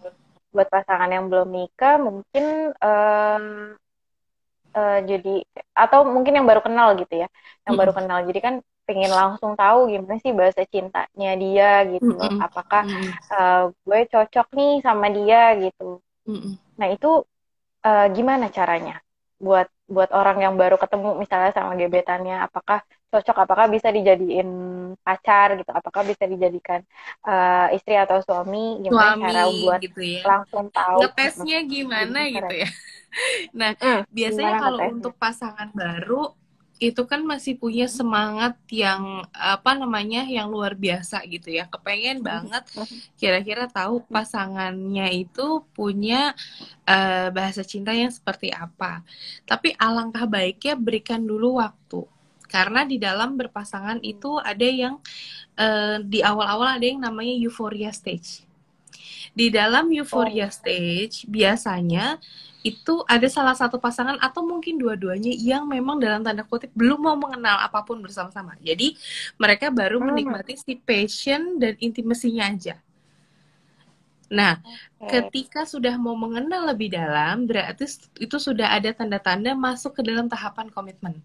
Buat 0.54 0.68
pasangan 0.70 1.10
yang 1.10 1.26
belum 1.26 1.50
nikah 1.50 1.98
mungkin 1.98 2.70
um, 2.78 3.44
uh, 4.74 4.98
jadi 5.02 5.42
atau 5.74 6.06
mungkin 6.06 6.38
yang 6.38 6.46
baru 6.46 6.62
kenal 6.62 6.94
gitu 6.94 7.26
ya, 7.26 7.28
yang 7.66 7.74
mm 7.74 7.80
baru 7.82 7.92
kenal. 7.94 8.18
Jadi 8.26 8.38
kan 8.38 8.54
pengen 8.84 9.10
langsung 9.10 9.56
tahu 9.56 9.88
gimana 9.88 10.20
sih 10.20 10.30
bahasa 10.30 10.62
cintanya 10.68 11.32
dia 11.40 11.82
gitu. 11.88 12.14
Mm-mm. 12.14 12.38
Apakah 12.38 12.82
uh, 13.32 13.72
gue 13.72 14.00
cocok 14.12 14.46
nih 14.54 14.72
sama 14.84 15.10
dia 15.10 15.56
gitu. 15.58 15.98
Mm-mm. 16.28 16.54
Nah 16.78 16.88
itu 16.92 17.24
uh, 17.82 18.06
gimana 18.12 18.52
caranya 18.52 19.00
buat 19.40 19.66
buat 19.84 20.08
orang 20.14 20.40
yang 20.40 20.54
baru 20.56 20.80
ketemu 20.80 21.20
misalnya 21.20 21.52
sama 21.52 21.76
gebetannya, 21.76 22.40
apakah 22.46 22.80
cocok? 23.14 23.46
Apakah 23.46 23.70
bisa 23.70 23.94
dijadiin 23.94 24.50
pacar 25.06 25.54
gitu? 25.54 25.70
Apakah 25.70 26.02
bisa 26.02 26.26
dijadikan 26.26 26.82
uh, 27.22 27.70
istri 27.70 27.94
atau 27.94 28.18
suami? 28.26 28.82
Gimana 28.82 29.14
suami, 29.14 29.22
cara 29.22 29.42
buat 29.46 29.80
gitu 29.86 30.00
ya. 30.02 30.22
langsung 30.26 30.66
tahu 30.74 30.98
ngetesnya 31.06 31.58
gimana 31.62 32.18
gitu 32.26 32.54
ya? 32.66 32.68
nah 33.58 33.70
hmm, 33.78 34.10
biasanya 34.10 34.54
kalau 34.58 34.78
untuk 34.90 35.14
pasangan 35.14 35.70
baru 35.70 36.34
itu 36.82 37.06
kan 37.06 37.22
masih 37.22 37.54
punya 37.54 37.86
semangat 37.86 38.58
yang 38.66 39.22
apa 39.30 39.78
namanya 39.78 40.26
yang 40.26 40.50
luar 40.50 40.74
biasa 40.74 41.22
gitu 41.30 41.54
ya. 41.54 41.70
Kepengen 41.70 42.20
hmm. 42.20 42.26
banget 42.26 42.64
kira-kira 43.14 43.70
tahu 43.70 44.02
pasangannya 44.10 45.06
itu 45.14 45.62
punya 45.72 46.34
uh, 46.84 47.30
bahasa 47.30 47.62
cinta 47.62 47.94
yang 47.94 48.10
seperti 48.10 48.50
apa. 48.50 49.06
Tapi 49.46 49.72
alangkah 49.78 50.26
baiknya 50.26 50.74
berikan 50.74 51.22
dulu 51.22 51.62
waktu 51.62 52.13
karena 52.54 52.86
di 52.86 53.02
dalam 53.02 53.34
berpasangan 53.34 53.98
itu 54.06 54.38
ada 54.38 54.62
yang 54.62 55.02
uh, 55.58 55.98
di 56.06 56.22
awal-awal 56.22 56.78
ada 56.78 56.86
yang 56.86 57.02
namanya 57.02 57.34
euphoria 57.34 57.90
stage. 57.90 58.46
Di 59.34 59.50
dalam 59.50 59.90
euphoria 59.90 60.46
oh. 60.46 60.54
stage 60.54 61.26
biasanya 61.26 62.22
itu 62.62 63.02
ada 63.10 63.26
salah 63.26 63.58
satu 63.58 63.82
pasangan 63.82 64.22
atau 64.22 64.46
mungkin 64.46 64.78
dua-duanya 64.78 65.34
yang 65.34 65.66
memang 65.66 65.98
dalam 65.98 66.22
tanda 66.22 66.46
kutip 66.46 66.70
belum 66.78 67.02
mau 67.02 67.18
mengenal 67.18 67.58
apa 67.58 67.82
pun 67.82 67.98
bersama-sama. 67.98 68.54
Jadi 68.62 68.94
mereka 69.34 69.74
baru 69.74 69.98
hmm. 69.98 70.06
menikmati 70.06 70.54
si 70.54 70.78
passion 70.78 71.58
dan 71.58 71.74
intimasinya 71.82 72.54
aja. 72.54 72.78
Nah, 74.30 74.62
okay. 75.02 75.26
ketika 75.26 75.66
sudah 75.66 75.98
mau 75.98 76.14
mengenal 76.14 76.70
lebih 76.70 76.94
dalam, 76.94 77.44
berarti 77.44 77.84
itu 78.22 78.36
sudah 78.38 78.72
ada 78.72 78.94
tanda-tanda 78.94 79.52
masuk 79.52 80.00
ke 80.00 80.02
dalam 80.06 80.30
tahapan 80.30 80.70
komitmen. 80.70 81.18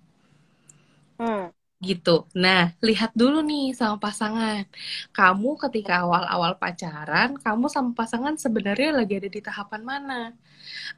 Hmm. 1.20 1.50
Gitu. 1.80 2.28
Nah, 2.36 2.76
lihat 2.84 3.12
dulu 3.16 3.40
nih 3.40 3.72
sama 3.72 3.96
pasangan. 4.04 4.68
Kamu 5.16 5.50
ketika 5.64 6.04
awal-awal 6.04 6.60
pacaran, 6.60 7.40
kamu 7.40 7.66
sama 7.72 7.96
pasangan 7.96 8.36
sebenarnya 8.36 8.90
lagi 9.00 9.14
ada 9.16 9.30
di 9.32 9.40
tahapan 9.40 9.82
mana? 9.88 10.36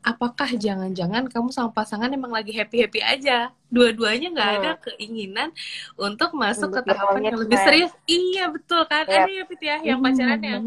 apakah 0.01 0.49
jangan-jangan 0.57 1.29
kamu 1.29 1.49
sama 1.53 1.69
pasangan 1.71 2.09
emang 2.09 2.33
lagi 2.33 2.55
happy-happy 2.55 3.01
aja? 3.01 3.53
Dua-duanya 3.71 4.35
nggak 4.35 4.49
hmm. 4.51 4.57
ada 4.59 4.71
keinginan 4.83 5.49
untuk 5.95 6.35
masuk 6.35 6.75
ke 6.75 6.91
tahapan 6.91 7.31
yang 7.31 7.39
lebih 7.39 7.55
serius. 7.63 7.91
Iya 8.03 8.51
betul 8.51 8.83
kan? 8.83 9.07
Yep. 9.07 9.15
Ada 9.15 9.31
ya 9.31 9.43
Pit 9.47 9.61
ya 9.63 9.77
yang 9.79 9.99
pacaran 10.03 10.41
yang 10.43 10.63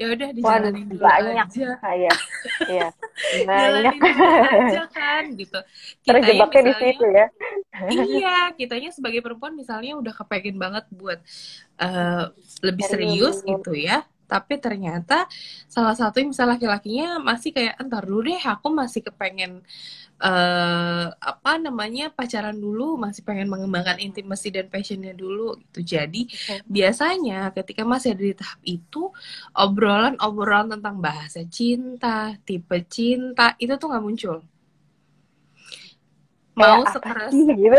ya 0.00 0.06
udah 0.16 0.28
dijalanin 0.32 0.86
dulu 0.88 1.04
banyak. 1.04 1.46
aja. 1.48 1.68
Iya. 1.92 2.12
Iya. 2.68 2.88
Jalanin 3.44 4.00
dulu 4.00 4.24
aja 4.48 4.82
kan 4.88 5.22
gitu. 5.36 5.58
Terjebaknya 6.06 6.62
di 6.64 6.74
situ 6.80 7.06
ya. 7.12 7.26
iya, 7.92 8.36
kitanya 8.56 8.90
sebagai 8.96 9.20
perempuan 9.20 9.47
misalnya 9.52 9.98
udah 9.98 10.14
kepengen 10.14 10.56
banget 10.56 10.84
buat 10.92 11.20
uh, 11.80 12.32
lebih 12.62 12.84
serius 12.86 13.42
gitu 13.42 13.74
ya. 13.74 14.04
Tapi 14.28 14.60
ternyata 14.60 15.24
salah 15.72 15.96
satu 15.96 16.20
misalnya 16.20 16.60
laki-lakinya 16.60 17.16
masih 17.16 17.48
kayak 17.48 17.80
entar 17.80 18.04
dulu 18.04 18.28
deh 18.28 18.36
aku 18.44 18.68
masih 18.68 19.00
kepengen 19.00 19.64
uh, 20.20 21.06
apa 21.16 21.56
namanya 21.56 22.12
pacaran 22.12 22.52
dulu 22.52 23.00
masih 23.00 23.24
pengen 23.24 23.48
mengembangkan 23.48 23.96
intimasi 24.02 24.52
dan 24.52 24.68
passionnya 24.68 25.16
dulu 25.16 25.56
gitu. 25.64 25.80
Jadi 25.96 26.28
okay. 26.28 26.60
biasanya 26.68 27.48
ketika 27.54 27.88
masih 27.88 28.12
ada 28.12 28.24
di 28.28 28.36
tahap 28.36 28.60
itu 28.68 29.02
obrolan-obrolan 29.56 30.76
tentang 30.76 31.00
bahasa 31.00 31.40
cinta 31.48 32.36
tipe 32.44 32.84
cinta 32.84 33.56
itu 33.56 33.72
tuh 33.80 33.88
nggak 33.88 34.04
muncul 34.04 34.44
mau 36.58 36.80
stres 36.90 37.32
gitu. 37.32 37.78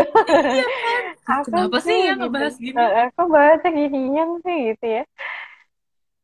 Iya 0.56 0.66
kan? 0.66 1.02
Kenapa 1.46 1.78
sih 1.84 1.98
yang 2.08 2.18
ngebahas 2.24 2.54
gini? 2.56 2.76
Aku 3.12 3.22
bahasnya 3.28 3.70
yang 3.92 4.30
sih 4.42 4.58
gitu 4.74 4.86
ya? 4.88 5.04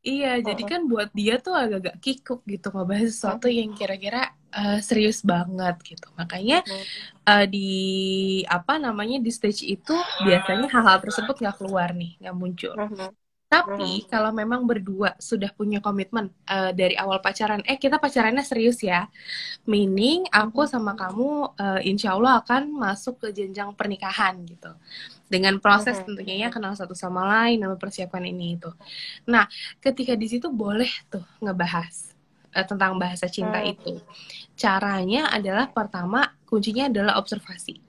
Iya, 0.07 0.39
oh. 0.39 0.45
jadi 0.47 0.63
kan 0.63 0.81
buat 0.87 1.11
dia 1.11 1.35
tuh 1.43 1.51
agak-agak 1.51 1.99
kikuk 1.99 2.47
gitu 2.47 2.71
ngebahas 2.71 3.11
sesuatu 3.11 3.51
yang 3.51 3.75
kira-kira 3.75 4.31
uh, 4.55 4.79
serius 4.79 5.27
banget 5.27 5.75
gitu. 5.83 6.07
Makanya 6.15 6.63
uh, 7.27 7.43
di 7.43 7.71
apa 8.47 8.79
namanya 8.79 9.19
di 9.19 9.35
stage 9.35 9.67
itu 9.67 9.99
biasanya 10.23 10.71
hal-hal 10.71 11.03
tersebut 11.03 11.35
nggak 11.43 11.59
keluar 11.59 11.91
nih, 11.91 12.15
nggak 12.23 12.37
muncul. 12.39 12.75
Tapi 13.47 14.03
hmm. 14.03 14.11
kalau 14.11 14.35
memang 14.35 14.67
berdua 14.67 15.15
sudah 15.23 15.55
punya 15.55 15.79
komitmen 15.79 16.35
uh, 16.51 16.75
dari 16.75 16.99
awal 16.99 17.23
pacaran, 17.23 17.63
eh 17.63 17.79
kita 17.79 18.03
pacarannya 18.03 18.43
serius 18.43 18.83
ya, 18.83 19.07
meaning 19.71 20.27
aku 20.35 20.67
sama 20.67 20.99
kamu 20.99 21.55
uh, 21.55 21.81
insya 21.87 22.19
Allah 22.19 22.43
akan 22.43 22.75
masuk 22.75 23.23
ke 23.23 23.31
jenjang 23.31 23.71
pernikahan 23.79 24.35
gitu, 24.51 24.75
dengan 25.31 25.63
proses 25.63 25.95
hmm. 25.95 26.11
tentunya 26.11 26.35
ya 26.43 26.49
kenal 26.51 26.75
satu 26.75 26.99
sama 26.99 27.23
lain 27.23 27.63
dan 27.63 27.71
mempersiapkan 27.71 28.27
ini 28.27 28.59
itu. 28.59 28.71
Nah, 29.31 29.47
ketika 29.79 30.19
di 30.19 30.27
situ 30.27 30.51
boleh 30.51 30.91
tuh 31.07 31.23
ngebahas 31.39 32.19
uh, 32.51 32.67
tentang 32.67 32.99
bahasa 32.99 33.31
cinta 33.31 33.63
hmm. 33.63 33.73
itu. 33.79 33.95
Caranya 34.59 35.31
adalah 35.31 35.71
pertama 35.71 36.35
kuncinya 36.51 36.91
adalah 36.91 37.15
observasi 37.23 37.86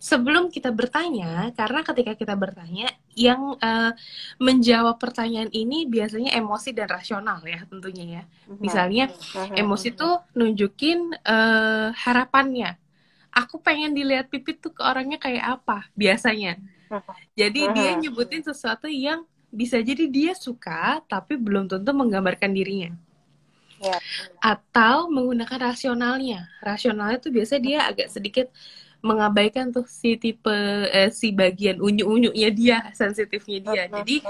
sebelum 0.00 0.48
kita 0.48 0.72
bertanya, 0.72 1.52
karena 1.52 1.84
ketika 1.84 2.16
kita 2.16 2.32
bertanya, 2.32 2.88
yang 3.12 3.60
uh, 3.60 3.92
menjawab 4.40 4.96
pertanyaan 4.96 5.52
ini 5.52 5.84
biasanya 5.84 6.32
emosi 6.40 6.72
dan 6.72 6.88
rasional 6.88 7.44
ya 7.44 7.68
tentunya 7.68 8.04
ya. 8.08 8.22
Mhm. 8.48 8.58
Misalnya 8.64 9.04
mhm. 9.12 9.60
emosi 9.60 9.88
tuh 9.92 10.24
nunjukin 10.32 11.20
uh, 11.20 11.92
harapannya. 11.92 12.80
Aku 13.30 13.60
pengen 13.62 13.94
dilihat 13.94 14.32
pipit 14.32 14.58
tuh 14.58 14.72
ke 14.74 14.82
orangnya 14.82 15.20
kayak 15.20 15.60
apa 15.60 15.86
biasanya. 15.92 16.56
Mhm. 16.88 17.12
Jadi 17.36 17.60
dia 17.76 17.90
nyebutin 18.00 18.40
sesuatu 18.40 18.88
yang 18.88 19.28
bisa 19.52 19.76
jadi 19.84 20.08
dia 20.08 20.32
suka 20.32 21.04
tapi 21.04 21.36
belum 21.36 21.68
tentu 21.68 21.92
menggambarkan 21.92 22.56
dirinya. 22.56 22.96
Ya. 23.80 23.96
Atau 24.40 25.12
menggunakan 25.12 25.72
rasionalnya. 25.72 26.48
Rasionalnya 26.64 27.20
tuh 27.20 27.32
biasanya 27.32 27.62
dia 27.64 27.78
agak 27.84 28.08
sedikit 28.08 28.48
mengabaikan 29.00 29.72
tuh 29.72 29.88
si 29.88 30.20
tipe 30.20 30.52
eh, 30.92 31.08
si 31.08 31.32
bagian 31.32 31.80
unyu-unyunya 31.80 32.50
dia, 32.52 32.78
sensitifnya 33.00 33.58
dia. 33.64 33.82
Jadi 33.88 34.20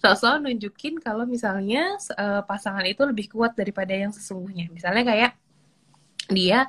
sosok 0.00 0.44
nunjukin 0.44 1.00
kalau 1.00 1.24
misalnya 1.24 1.96
uh, 2.16 2.44
pasangan 2.44 2.84
itu 2.84 3.00
lebih 3.08 3.32
kuat 3.32 3.56
daripada 3.56 3.96
yang 3.96 4.12
sesungguhnya. 4.12 4.68
Misalnya 4.68 5.04
kayak 5.08 5.32
dia 6.28 6.68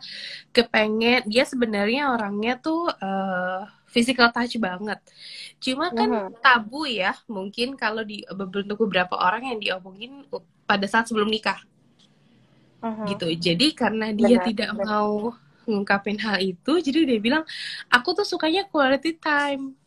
kepengen 0.55 1.27
dia 1.27 1.43
sebenarnya 1.43 2.15
orangnya 2.15 2.55
tuh 2.55 2.87
uh, 2.87 3.67
physical 3.91 4.31
touch 4.31 4.55
banget. 4.55 4.99
Cuma 5.59 5.91
kan 5.91 6.09
uh 6.09 6.19
-huh. 6.31 6.39
tabu 6.39 6.87
ya, 6.87 7.11
mungkin 7.27 7.75
kalau 7.75 8.07
di 8.07 8.23
beberapa 8.31 9.19
orang 9.19 9.51
yang 9.51 9.59
diomongin 9.59 10.23
pada 10.63 10.87
saat 10.87 11.11
sebelum 11.11 11.27
nikah. 11.27 11.59
Uh 12.79 12.87
-huh. 12.87 13.07
Gitu. 13.11 13.27
Jadi 13.51 13.75
karena 13.75 14.15
dia 14.15 14.39
benar, 14.39 14.47
tidak 14.47 14.71
benar. 14.71 14.85
mau 14.87 15.35
ngungkapin 15.69 16.17
hal 16.17 16.41
itu 16.41 16.81
jadi 16.81 17.05
dia 17.05 17.19
bilang 17.21 17.43
aku 17.87 18.17
tuh 18.17 18.25
sukanya 18.25 18.65
quality 18.65 19.15
time. 19.15 19.77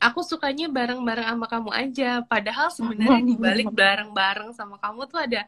Aku 0.00 0.24
sukanya 0.24 0.64
bareng-bareng 0.72 1.28
sama 1.28 1.44
kamu 1.44 1.70
aja. 1.76 2.24
Padahal 2.24 2.72
sebenarnya 2.72 3.20
di 3.20 3.36
balik 3.36 3.68
bareng-bareng 3.80 4.56
sama 4.56 4.80
kamu 4.80 5.04
tuh 5.04 5.20
ada 5.20 5.44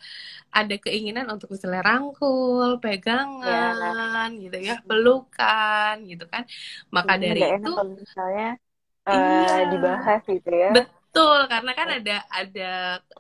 ada 0.53 0.77
keinginan 0.77 1.25
untuk 1.33 1.57
misalnya 1.57 1.81
rangkul 1.81 2.77
pegangan 2.77 4.29
ya. 4.29 4.43
gitu 4.45 4.59
ya 4.61 4.77
pelukan 4.85 6.05
gitu 6.05 6.29
kan. 6.29 6.45
Maka 6.93 7.17
Jadi 7.17 7.25
dari 7.33 7.43
itu 7.57 7.73
misalnya 7.97 8.61
uh, 9.09 9.17
iya, 9.17 9.73
dibahas 9.73 10.21
gitu 10.29 10.51
ya. 10.53 10.71
Betul, 10.77 11.02
karena 11.21 11.73
kan 11.77 11.89
ada 11.93 12.17
ada 12.33 12.71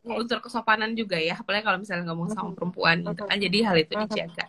unsur 0.00 0.40
kesopanan 0.40 0.96
juga 0.96 1.20
ya, 1.20 1.37
apalagi 1.37 1.61
kalau 1.61 1.76
misalnya 1.76 2.08
ngomong 2.08 2.32
sama 2.32 2.56
perempuan 2.56 3.04
gitu 3.04 3.28
kan, 3.28 3.37
jadi 3.37 3.58
hal 3.68 3.76
itu 3.84 3.92
dijaga. 3.92 4.49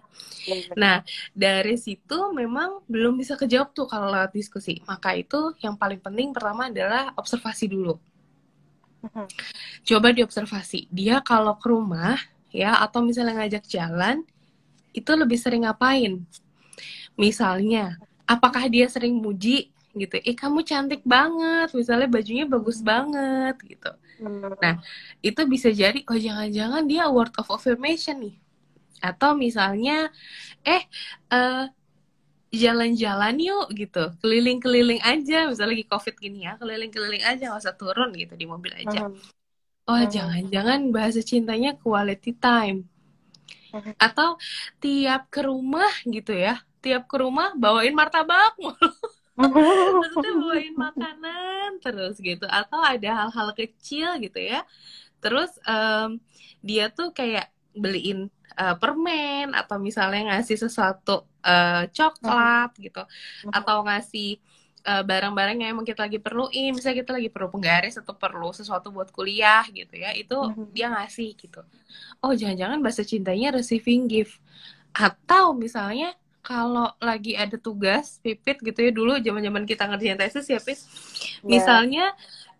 Nah, 0.80 1.04
dari 1.36 1.76
situ 1.76 2.32
memang 2.32 2.88
belum 2.88 3.20
bisa 3.20 3.36
kejawab 3.36 3.76
tuh 3.76 3.84
kalau 3.84 4.08
lewat 4.08 4.32
diskusi. 4.32 4.80
Maka 4.88 5.20
itu 5.20 5.52
yang 5.60 5.76
paling 5.76 6.00
penting 6.00 6.32
pertama 6.32 6.72
adalah 6.72 7.12
observasi 7.20 7.68
dulu. 7.68 8.00
Coba 9.84 10.16
diobservasi, 10.16 10.88
dia 10.88 11.20
kalau 11.20 11.60
ke 11.60 11.68
rumah 11.68 12.16
ya 12.48 12.80
atau 12.80 13.04
misalnya 13.04 13.44
ngajak 13.44 13.68
jalan 13.68 14.24
itu 14.96 15.12
lebih 15.12 15.36
sering 15.36 15.68
ngapain? 15.68 16.24
Misalnya, 17.20 18.00
apakah 18.24 18.72
dia 18.72 18.88
sering 18.88 19.20
muji 19.20 19.73
gitu. 19.94 20.16
Eh 20.26 20.34
kamu 20.34 20.66
cantik 20.66 21.06
banget 21.06 21.70
misalnya 21.78 22.10
bajunya 22.10 22.46
bagus 22.50 22.82
banget 22.82 23.56
gitu. 23.66 23.92
Hmm. 24.14 24.56
nah 24.62 24.78
itu 25.26 25.42
bisa 25.50 25.74
jadi 25.74 26.00
oh 26.06 26.16
jangan-jangan 26.16 26.86
dia 26.86 27.10
word 27.10 27.34
of 27.38 27.50
affirmation 27.54 28.22
nih. 28.22 28.36
Atau 29.02 29.38
misalnya 29.38 30.10
eh 30.66 30.84
uh, 31.30 31.70
jalan-jalan 32.54 33.36
yuk 33.42 33.68
gitu. 33.74 34.14
Keliling-keliling 34.22 35.02
aja 35.02 35.50
misalnya 35.50 35.74
lagi 35.78 35.86
covid 35.90 36.16
gini 36.18 36.46
ya 36.46 36.54
keliling-keliling 36.62 37.24
aja 37.26 37.50
nggak 37.50 37.62
usah 37.62 37.76
turun 37.78 38.14
gitu 38.18 38.34
di 38.38 38.46
mobil 38.50 38.74
aja. 38.74 39.10
Hmm. 39.10 39.18
oh 39.90 40.00
hmm. 40.00 40.10
jangan-jangan 40.10 40.80
bahasa 40.90 41.22
cintanya 41.22 41.78
quality 41.78 42.34
time. 42.38 42.90
Atau 43.98 44.38
tiap 44.78 45.34
ke 45.34 45.42
rumah 45.46 45.90
gitu 46.06 46.34
ya. 46.34 46.62
Tiap 46.84 47.10
ke 47.10 47.16
rumah 47.18 47.58
bawain 47.58 47.96
martabak 47.96 48.54
mulu 48.62 48.78
maksudnya 49.38 50.34
bawain 50.42 50.76
makanan 50.78 51.70
terus 51.82 52.16
gitu. 52.22 52.46
Atau 52.46 52.80
ada 52.80 53.10
hal-hal 53.26 53.50
kecil 53.58 54.18
gitu 54.22 54.40
ya. 54.40 54.66
Terus 55.24 55.52
um, 55.66 56.20
dia 56.62 56.92
tuh 56.94 57.12
kayak 57.16 57.50
beliin 57.74 58.30
uh, 58.60 58.78
permen 58.78 59.58
atau 59.58 59.82
misalnya 59.82 60.38
ngasih 60.38 60.58
sesuatu 60.70 61.26
uh, 61.42 61.90
coklat 61.90 62.72
gitu. 62.78 63.04
Atau 63.50 63.84
ngasih 63.86 64.38
barang 64.84 65.00
eh, 65.00 65.04
barang-barang 65.08 65.58
yang 65.64 65.70
emang 65.80 65.88
kita 65.88 66.04
lagi 66.06 66.20
perluin. 66.20 66.76
Misalnya 66.76 67.08
kita 67.08 67.12
lagi 67.16 67.30
perlu 67.32 67.48
penggaris 67.48 67.96
atau 67.96 68.14
perlu 68.20 68.52
sesuatu 68.52 68.92
buat 68.92 69.10
kuliah 69.16 69.64
gitu 69.72 69.96
ya. 69.96 70.12
Itu 70.12 70.36
mm-hmm. 70.36 70.76
dia 70.76 70.92
ngasih 70.92 71.40
gitu. 71.40 71.64
Oh 72.20 72.36
jangan-jangan 72.36 72.84
bahasa 72.84 73.08
cintanya 73.08 73.56
receiving 73.56 74.12
gift. 74.12 74.44
Atau 74.92 75.56
misalnya 75.56 76.14
kalau 76.44 76.92
lagi 77.00 77.34
ada 77.40 77.56
tugas 77.56 78.20
pipit 78.20 78.60
gitu 78.60 78.80
ya 78.84 78.92
dulu 78.92 79.16
zaman-zaman 79.18 79.64
kita 79.64 79.88
ngerjain 79.88 80.20
tesis 80.20 80.46
ya 80.52 80.60
pit 80.60 80.76
yeah. 80.76 81.48
misalnya 81.48 82.06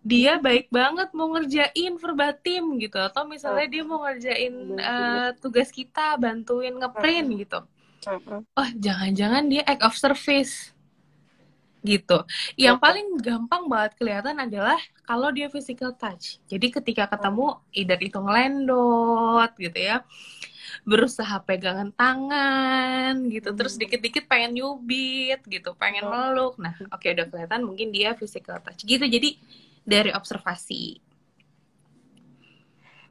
dia 0.04 0.36
baik 0.36 0.68
banget 0.68 1.08
mau 1.16 1.32
ngerjain 1.32 1.96
verbatim 1.96 2.76
gitu 2.76 3.00
atau 3.00 3.24
misalnya 3.24 3.64
dia 3.64 3.82
mau 3.88 4.04
ngerjain 4.04 4.52
uh, 4.76 5.32
tugas 5.40 5.72
kita 5.72 6.20
bantuin 6.20 6.76
ngeprint 6.76 7.28
gitu. 7.40 7.64
Oh 8.52 8.70
jangan-jangan 8.76 9.48
dia 9.48 9.64
act 9.64 9.80
of 9.80 9.96
service 9.96 10.73
gitu. 11.84 12.24
Yang 12.56 12.76
paling 12.80 13.06
gampang 13.20 13.68
banget 13.68 13.92
kelihatan 14.00 14.40
adalah 14.40 14.80
kalau 15.04 15.28
dia 15.30 15.52
physical 15.52 15.92
touch. 15.92 16.40
Jadi 16.48 16.72
ketika 16.72 17.04
ketemu, 17.12 17.60
either 17.76 18.00
itu 18.00 18.18
ngelendot 18.18 19.52
gitu 19.60 19.78
ya, 19.78 20.00
berusaha 20.88 21.36
pegangan 21.44 21.92
tangan 21.92 23.28
gitu, 23.28 23.52
terus 23.52 23.76
dikit-dikit 23.76 24.24
pengen 24.24 24.56
nyubit 24.56 25.44
gitu, 25.44 25.76
pengen 25.76 26.08
meluk. 26.08 26.56
Nah, 26.56 26.72
oke 26.88 27.04
okay, 27.04 27.12
udah 27.12 27.28
kelihatan 27.28 27.60
mungkin 27.68 27.92
dia 27.92 28.16
physical 28.16 28.58
touch 28.64 28.80
gitu. 28.88 29.04
Jadi 29.04 29.36
dari 29.84 30.08
observasi. 30.16 30.96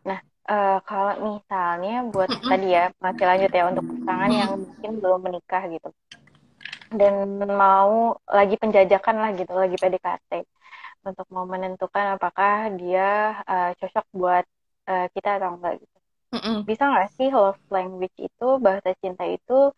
Nah, 0.10 0.20
uh, 0.50 0.82
kalau 0.82 1.38
misalnya 1.38 2.10
buat 2.10 2.26
mm 2.26 2.42
-hmm. 2.42 2.50
tadi 2.50 2.68
ya 2.74 2.86
masih 2.98 3.26
lanjut 3.30 3.52
ya 3.54 3.64
untuk 3.70 3.86
pasangan 3.86 4.32
yang 4.34 4.52
mungkin 4.58 4.92
belum 4.98 5.22
menikah 5.22 5.64
gitu 5.70 5.90
dan 6.94 7.42
mau 7.50 8.18
lagi 8.30 8.56
penjajakan 8.56 9.16
lah 9.20 9.32
gitu, 9.36 9.54
lagi 9.54 9.76
PDKT 9.76 10.32
untuk 11.04 11.28
mau 11.30 11.44
menentukan 11.44 12.16
apakah 12.16 12.72
dia 12.80 13.36
uh, 13.44 13.72
cocok 13.76 14.06
buat 14.16 14.46
uh, 14.88 15.08
kita 15.12 15.40
atau 15.40 15.60
enggak 15.60 15.84
gitu. 15.84 15.98
Mm 16.34 16.42
-mm. 16.42 16.58
Bisa 16.66 16.84
nggak 16.90 17.10
sih 17.14 17.30
love 17.30 17.62
language 17.70 18.18
itu 18.18 18.48
bahasa 18.58 18.96
cinta 19.04 19.28
itu 19.28 19.70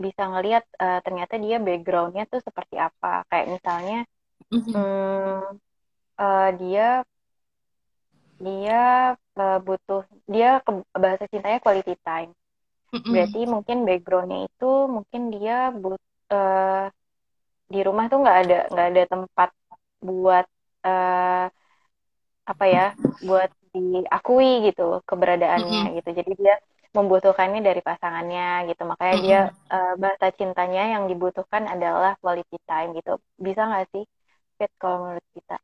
bisa 0.00 0.24
ngelihat 0.32 0.64
uh, 0.80 1.04
ternyata 1.04 1.36
dia 1.36 1.60
backgroundnya 1.60 2.24
tuh 2.30 2.40
seperti 2.40 2.80
apa? 2.80 3.26
Kayak 3.28 3.46
misalnya 3.60 3.98
mm 4.48 4.60
-hmm. 4.64 4.72
um, 4.78 5.44
uh, 6.16 6.50
dia 6.56 6.88
dia 8.40 8.82
uh, 9.36 9.58
butuh 9.60 10.08
dia 10.24 10.64
ke 10.64 10.70
bahasa 10.96 11.28
cintanya 11.28 11.60
quality 11.60 11.98
time. 12.00 12.32
Mm 12.94 12.98
-mm. 13.02 13.12
Berarti 13.12 13.40
mungkin 13.44 13.78
backgroundnya 13.84 14.40
itu 14.48 14.70
mungkin 14.88 15.22
dia 15.34 15.74
butuh 15.74 16.09
uh, 16.30 16.86
di 17.70 17.80
rumah 17.86 18.10
tuh 18.10 18.18
nggak 18.22 18.38
ada 18.46 18.58
nggak 18.70 18.88
ada 18.90 19.02
tempat 19.06 19.50
buat 20.02 20.46
uh, 20.86 21.46
apa 22.50 22.64
ya 22.66 22.86
buat 23.22 23.50
diakui 23.70 24.66
gitu 24.66 24.98
keberadaannya 25.06 25.80
mm 25.80 25.86
-hmm. 25.86 25.96
gitu. 26.02 26.10
Jadi 26.18 26.32
dia 26.34 26.54
membutuhkannya 26.90 27.62
dari 27.62 27.78
pasangannya 27.84 28.74
gitu. 28.74 28.82
Makanya 28.82 29.14
mm 29.14 29.20
-hmm. 29.22 29.28
dia 29.30 29.40
uh, 29.70 29.94
bahasa 29.94 30.26
cintanya 30.34 30.98
yang 30.98 31.06
dibutuhkan 31.06 31.70
adalah 31.70 32.18
quality 32.18 32.58
time 32.66 32.98
gitu. 32.98 33.22
Bisa 33.38 33.62
nggak 33.70 33.86
sih 33.94 34.04
Fit 34.58 34.72
kalau 34.76 35.06
menurut 35.06 35.26
kita? 35.32 35.56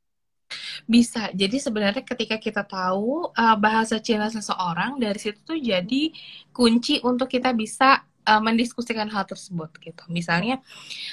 Bisa. 0.86 1.34
Jadi 1.34 1.58
sebenarnya 1.58 2.06
ketika 2.06 2.38
kita 2.38 2.62
tahu 2.62 3.26
uh, 3.34 3.56
bahasa 3.58 3.98
cinta 3.98 4.30
seseorang 4.30 5.02
dari 5.02 5.18
situ 5.18 5.42
tuh 5.42 5.58
jadi 5.58 6.14
kunci 6.54 7.02
untuk 7.02 7.26
kita 7.26 7.50
bisa 7.50 8.06
uh, 8.26 8.42
mendiskusikan 8.42 9.06
hal 9.08 9.24
tersebut 9.24 9.70
gitu. 9.78 10.02
Misalnya, 10.10 10.58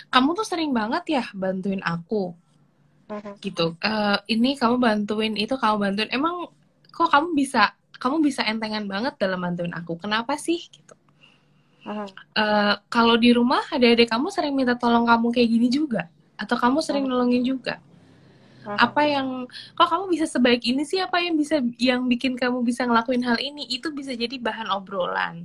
kamu 0.09 0.33
tuh 0.33 0.43
sering 0.43 0.73
banget 0.73 1.21
ya 1.21 1.23
bantuin 1.31 1.79
aku, 1.85 2.33
uh-huh. 3.07 3.37
gitu. 3.39 3.77
Uh, 3.79 4.17
ini 4.25 4.57
kamu 4.57 4.81
bantuin 4.81 5.33
itu 5.37 5.53
kamu 5.55 5.75
bantuin. 5.77 6.09
Emang 6.09 6.49
kok 6.89 7.13
kamu 7.13 7.37
bisa 7.37 7.77
kamu 8.01 8.19
bisa 8.19 8.43
entengan 8.43 8.83
banget 8.89 9.15
dalam 9.21 9.39
bantuin 9.39 9.71
aku? 9.71 9.95
Kenapa 10.01 10.35
sih? 10.35 10.59
Gitu. 10.59 10.95
Uh, 11.83 12.75
kalau 12.87 13.15
di 13.19 13.35
rumah 13.35 13.61
ada 13.69 13.85
adik 13.85 14.09
kamu 14.09 14.31
sering 14.33 14.55
minta 14.55 14.73
tolong 14.73 15.05
kamu 15.05 15.29
kayak 15.29 15.49
gini 15.53 15.67
juga, 15.69 16.09
atau 16.35 16.57
kamu 16.57 16.81
sering 16.81 17.05
uh-huh. 17.05 17.21
nolongin 17.21 17.45
juga. 17.45 17.77
Apa 18.63 19.03
yang 19.03 19.43
kok 19.75 19.91
kamu 19.91 20.07
bisa 20.07 20.23
sebaik 20.23 20.63
ini 20.63 20.87
sih? 20.87 20.95
Apa 21.03 21.19
yang 21.19 21.35
bisa 21.35 21.59
yang 21.75 22.07
bikin 22.07 22.39
kamu 22.39 22.63
bisa 22.63 22.87
ngelakuin 22.87 23.19
hal 23.27 23.35
ini? 23.35 23.67
Itu 23.67 23.91
bisa 23.91 24.15
jadi 24.15 24.39
bahan 24.39 24.71
obrolan 24.71 25.43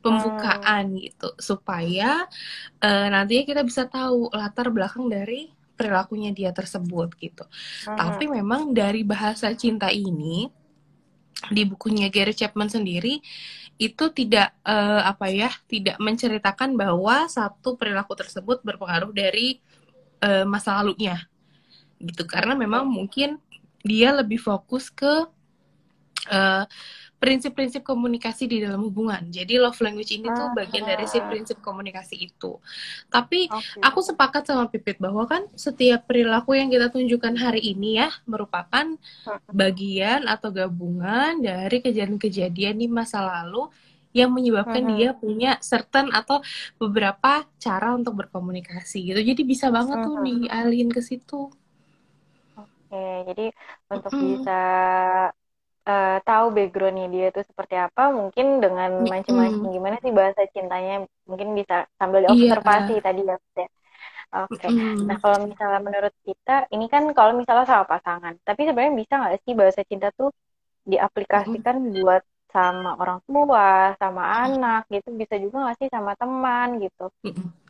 pembukaan 0.00 0.96
hmm. 0.96 1.00
gitu 1.04 1.28
supaya 1.36 2.24
uh, 2.80 3.06
nantinya 3.12 3.44
kita 3.44 3.62
bisa 3.64 3.84
tahu 3.84 4.32
latar 4.32 4.72
belakang 4.72 5.08
dari 5.12 5.52
perilakunya 5.76 6.32
dia 6.32 6.52
tersebut 6.52 7.16
gitu. 7.16 7.44
Hmm. 7.88 7.96
Tapi 7.96 8.28
memang 8.28 8.76
dari 8.76 9.00
bahasa 9.00 9.52
cinta 9.56 9.88
ini 9.88 10.48
di 11.48 11.62
bukunya 11.64 12.12
Gary 12.12 12.36
Chapman 12.36 12.68
sendiri 12.68 13.16
itu 13.80 14.04
tidak 14.12 14.52
uh, 14.60 15.08
apa 15.08 15.32
ya 15.32 15.48
tidak 15.64 15.96
menceritakan 15.96 16.76
bahwa 16.76 17.24
satu 17.32 17.80
perilaku 17.80 18.12
tersebut 18.12 18.60
berpengaruh 18.60 19.08
dari 19.08 19.56
uh, 20.20 20.44
masa 20.44 20.76
lalunya 20.76 21.16
gitu 21.96 22.28
karena 22.28 22.52
memang 22.52 22.84
mungkin 22.84 23.40
dia 23.80 24.12
lebih 24.12 24.36
fokus 24.36 24.92
ke 24.92 25.24
uh, 26.28 26.64
prinsip-prinsip 27.20 27.84
komunikasi 27.84 28.48
di 28.48 28.64
dalam 28.64 28.80
hubungan. 28.88 29.28
Jadi 29.28 29.60
love 29.60 29.76
language 29.84 30.16
ini 30.16 30.32
tuh 30.32 30.56
bagian 30.56 30.88
dari 30.88 31.04
si 31.04 31.20
prinsip 31.20 31.60
komunikasi 31.60 32.16
itu. 32.16 32.56
Tapi 33.12 33.46
okay. 33.46 33.84
aku 33.84 34.00
sepakat 34.00 34.48
sama 34.48 34.72
Pipit 34.72 34.96
bahwa 34.96 35.28
kan 35.28 35.44
setiap 35.52 36.08
perilaku 36.08 36.56
yang 36.56 36.72
kita 36.72 36.88
tunjukkan 36.88 37.36
hari 37.36 37.76
ini 37.76 38.00
ya 38.00 38.08
merupakan 38.24 38.96
bagian 39.52 40.24
atau 40.24 40.48
gabungan 40.48 41.44
dari 41.44 41.84
kejadian-kejadian 41.84 42.80
di 42.80 42.88
masa 42.88 43.20
lalu 43.20 43.68
yang 44.10 44.34
menyebabkan 44.34 44.82
dia 44.96 45.14
punya 45.14 45.60
certain 45.62 46.10
atau 46.10 46.42
beberapa 46.82 47.46
cara 47.62 47.94
untuk 47.94 48.18
berkomunikasi 48.18 49.12
gitu. 49.12 49.20
Jadi 49.22 49.42
bisa 49.46 49.70
banget 49.70 50.02
tuh 50.02 50.18
dialihin 50.24 50.90
ke 50.90 50.98
situ. 50.98 51.52
Oke, 52.58 53.06
jadi 53.30 53.46
untuk 53.86 54.10
uh-huh. 54.10 54.26
bisa 54.34 54.60
uh, 55.86 56.18
tahu 56.24 56.46
backgroundnya 56.52 57.06
dia 57.08 57.26
tuh 57.32 57.44
seperti 57.46 57.76
apa 57.78 58.12
mungkin 58.12 58.60
dengan 58.60 59.04
macam-macam 59.04 59.64
mm. 59.64 59.72
gimana 59.72 59.96
sih 60.02 60.12
bahasa 60.12 60.40
cintanya 60.50 61.06
mungkin 61.24 61.54
bisa 61.56 61.86
sambil 61.96 62.24
iya. 62.24 62.28
diobservasi 62.32 62.94
yeah. 62.98 63.04
tadi 63.04 63.22
ya 63.24 63.36
Oke, 64.30 64.62
okay. 64.62 64.70
mm. 64.70 65.10
nah 65.10 65.18
kalau 65.18 65.42
misalnya 65.42 65.82
menurut 65.82 66.14
kita 66.22 66.70
ini 66.70 66.86
kan 66.86 67.02
kalau 67.18 67.34
misalnya 67.34 67.66
sama 67.66 67.82
pasangan, 67.82 68.38
tapi 68.46 68.62
sebenarnya 68.62 68.94
bisa 68.94 69.18
nggak 69.18 69.42
sih 69.42 69.54
bahasa 69.58 69.82
cinta 69.82 70.14
tuh 70.14 70.30
diaplikasikan 70.86 71.82
mm. 71.82 71.98
buat 71.98 72.22
sama 72.50 72.98
orang 72.98 73.18
tua, 73.26 73.94
sama 73.96 74.22
anak 74.46 74.86
gitu 74.90 75.14
bisa 75.14 75.38
juga 75.38 75.66
nggak 75.66 75.76
sih 75.78 75.88
sama 75.88 76.12
teman 76.18 76.82
gitu? 76.82 77.06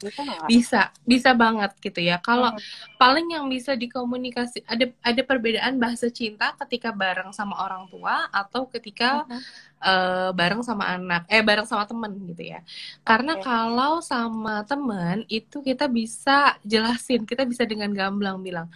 Bisa 0.01 0.21
gak? 0.25 0.49
Bisa, 0.49 0.81
bisa 1.05 1.31
banget 1.37 1.73
gitu 1.81 2.01
ya. 2.01 2.17
Kalau 2.21 2.53
hmm. 2.53 2.97
paling 2.97 3.29
yang 3.33 3.47
bisa 3.47 3.77
dikomunikasi 3.77 4.65
ada 4.65 4.89
ada 5.05 5.23
perbedaan 5.23 5.77
bahasa 5.77 6.09
cinta 6.09 6.57
ketika 6.65 6.91
bareng 6.91 7.31
sama 7.37 7.61
orang 7.61 7.87
tua 7.93 8.27
atau 8.33 8.67
ketika 8.73 9.29
hmm. 9.29 9.41
uh, 9.85 10.31
bareng 10.33 10.65
sama 10.65 10.97
anak, 10.97 11.29
eh 11.29 11.45
bareng 11.45 11.69
sama 11.69 11.85
temen 11.85 12.17
gitu 12.33 12.57
ya. 12.57 12.61
Karena 13.05 13.37
okay. 13.37 13.45
kalau 13.45 14.01
sama 14.01 14.65
temen 14.65 15.29
itu 15.29 15.61
kita 15.61 15.87
bisa 15.87 16.57
jelasin, 16.65 17.29
kita 17.29 17.45
bisa 17.45 17.69
dengan 17.69 17.93
gamblang 17.93 18.41
bilang. 18.41 18.69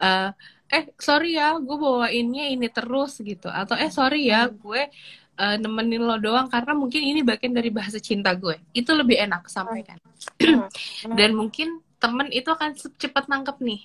Uh, 0.00 0.34
eh 0.74 0.90
sorry 0.98 1.38
ya 1.38 1.54
gue 1.60 1.76
bawainnya 1.76 2.50
ini 2.50 2.66
terus 2.72 3.22
gitu 3.22 3.46
atau 3.46 3.78
eh 3.78 3.92
sorry 3.94 4.26
ya 4.32 4.50
gue 4.50 4.90
uh, 5.38 5.56
nemenin 5.58 6.02
lo 6.02 6.16
doang 6.18 6.46
karena 6.46 6.72
mungkin 6.74 7.02
ini 7.02 7.20
bagian 7.26 7.54
dari 7.54 7.70
bahasa 7.70 7.98
cinta 7.98 8.32
gue. 8.34 8.58
Itu 8.74 8.94
lebih 8.94 9.18
enak 9.18 9.50
sampaikan 9.50 9.98
hmm. 10.40 11.14
dan 11.18 11.30
mungkin 11.34 11.82
temen 11.98 12.28
itu 12.30 12.48
akan 12.50 12.76
cepat 12.76 13.26
nangkep 13.26 13.58
nih. 13.64 13.82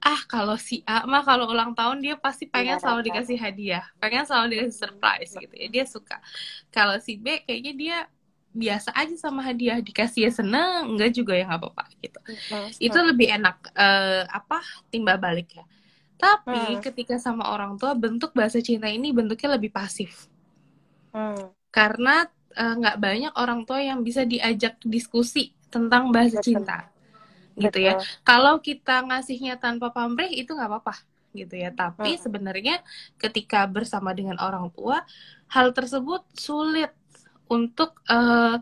Ah 0.00 0.20
kalau 0.28 0.56
si 0.56 0.80
A 0.86 1.04
mah 1.04 1.24
kalau 1.24 1.50
ulang 1.50 1.72
tahun 1.76 2.00
dia 2.00 2.14
pasti 2.16 2.48
pengen 2.48 2.78
ya, 2.78 2.82
selalu 2.82 3.12
dikasih 3.12 3.36
hadiah. 3.40 3.84
Pengen 3.98 4.24
selalu 4.24 4.46
dikasih 4.56 4.76
surprise 4.76 5.32
gitu 5.36 5.54
ya. 5.56 5.66
Dia 5.72 5.84
suka. 5.88 6.16
Kalau 6.70 6.96
si 7.02 7.16
B 7.16 7.42
kayaknya 7.44 7.72
dia 7.76 7.98
biasa 8.56 8.92
aja 8.96 9.16
sama 9.16 9.44
hadiah. 9.44 9.80
Dikasih 9.80 10.28
ya 10.28 10.30
seneng 10.32 10.96
enggak 10.96 11.12
juga 11.16 11.36
ya 11.36 11.48
nggak 11.48 11.60
apa-apa 11.60 11.84
gitu. 12.00 12.20
Itu 12.80 12.98
lebih 13.04 13.32
enak 13.36 13.72
uh, 13.72 14.22
apa 14.28 14.60
timbal 14.92 15.16
balik 15.20 15.56
ya. 15.56 15.64
Tapi 16.16 16.80
hmm. 16.80 16.80
ketika 16.80 17.20
sama 17.20 17.52
orang 17.52 17.76
tua 17.76 17.92
bentuk 17.92 18.32
bahasa 18.32 18.56
cinta 18.64 18.88
ini 18.88 19.12
bentuknya 19.12 19.60
lebih 19.60 19.68
pasif 19.68 20.28
Hmm. 21.12 21.52
Karena 21.70 22.24
eh, 22.54 22.74
nggak 22.78 22.96
uh, 22.96 23.00
banyak 23.00 23.32
orang 23.36 23.60
tua 23.68 23.80
yang 23.84 24.00
bisa 24.00 24.24
diajak 24.24 24.80
diskusi 24.82 25.52
tentang 25.68 26.08
bahasa 26.14 26.40
Betul. 26.40 26.62
cinta. 26.62 26.78
gitu 27.56 27.88
ya 27.88 27.96
kalau 28.20 28.60
kita 28.60 29.00
ngasihnya 29.00 29.56
tanpa 29.56 29.88
pamrih 29.88 30.28
itu 30.28 30.52
nggak 30.52 30.76
apa-apa 30.76 31.00
gitu 31.32 31.56
ya 31.56 31.72
tapi 31.72 32.16
hmm. 32.16 32.20
sebenarnya 32.20 32.76
ketika 33.16 33.64
bersama 33.64 34.12
dengan 34.12 34.36
orang 34.40 34.68
tua 34.72 35.00
hal 35.48 35.72
tersebut 35.72 36.20
sulit 36.36 36.92
untuk 37.48 37.96
uh, 38.12 38.60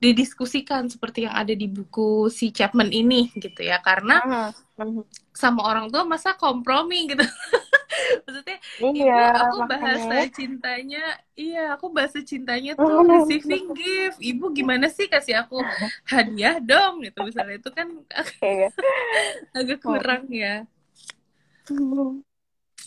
didiskusikan 0.00 0.88
seperti 0.88 1.28
yang 1.28 1.36
ada 1.36 1.52
di 1.52 1.68
buku 1.68 2.32
si 2.32 2.48
Chapman 2.50 2.88
ini 2.88 3.28
gitu 3.36 3.60
ya. 3.60 3.78
Karena 3.84 4.50
hmm. 4.80 5.04
sama 5.36 5.68
orang 5.68 5.92
tua 5.92 6.08
masa 6.08 6.32
kompromi 6.34 7.12
gitu. 7.12 7.20
Maksudnya 8.24 8.58
iya, 8.96 9.28
ibu 9.28 9.38
aku 9.44 9.58
makanya. 9.60 9.68
bahasa 9.68 10.16
cintanya 10.32 11.04
iya 11.36 11.64
aku 11.76 11.86
bahasa 11.92 12.18
cintanya 12.24 12.72
tuh 12.74 13.04
receiving 13.04 13.76
gift. 13.76 14.18
Ibu 14.18 14.56
gimana 14.56 14.88
sih 14.88 15.06
kasih 15.06 15.44
aku 15.44 15.60
hadiah 16.08 16.56
dong 16.58 17.04
gitu 17.04 17.20
misalnya. 17.20 17.60
Itu 17.60 17.70
kan 17.70 17.92
okay. 18.08 18.72
agak 19.58 19.84
kurang 19.84 20.32
ya. 20.32 20.64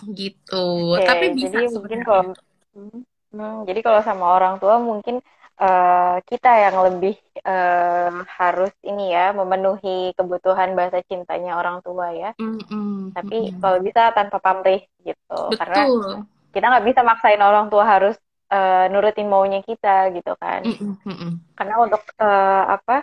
Gitu. 0.01 0.65
Okay, 0.97 1.05
tapi 1.05 1.25
bisa 1.37 1.61
jadi 1.61 1.69
mungkin 1.77 1.99
kalau 2.01 2.23
hmm, 2.73 3.69
jadi 3.69 3.79
kalau 3.85 4.01
sama 4.01 4.25
orang 4.33 4.57
tua 4.57 4.81
mungkin 4.81 5.21
uh, 5.59 6.17
kita 6.25 6.51
yang 6.69 6.77
lebih 6.89 7.15
uh, 7.45 8.23
harus 8.25 8.73
ini 8.85 9.13
ya 9.13 9.33
memenuhi 9.35 10.13
kebutuhan 10.17 10.73
bahasa 10.73 11.01
cintanya 11.05 11.57
orang 11.59 11.81
tua 11.85 12.13
ya. 12.13 12.31
Mm 12.37 12.59
-mm, 12.61 12.93
Tapi 13.13 13.37
mm 13.37 13.49
-mm. 13.53 13.59
kalau 13.61 13.77
bisa 13.81 14.01
tanpa 14.15 14.37
pamrih 14.41 14.81
gitu, 15.03 15.39
Betul. 15.51 15.59
karena 15.59 15.81
kita 16.53 16.65
nggak 16.69 16.85
bisa 16.85 17.01
maksain 17.01 17.41
orang 17.41 17.67
tua 17.69 17.83
harus 17.85 18.15
uh, 18.53 18.85
nurutin 18.89 19.29
maunya 19.29 19.61
kita 19.65 20.13
gitu 20.13 20.33
kan. 20.37 20.61
Mm 20.65 20.95
-mm, 21.01 21.31
Karena 21.57 21.75
untuk 21.81 22.01
uh, 22.21 22.63
apa 22.69 23.01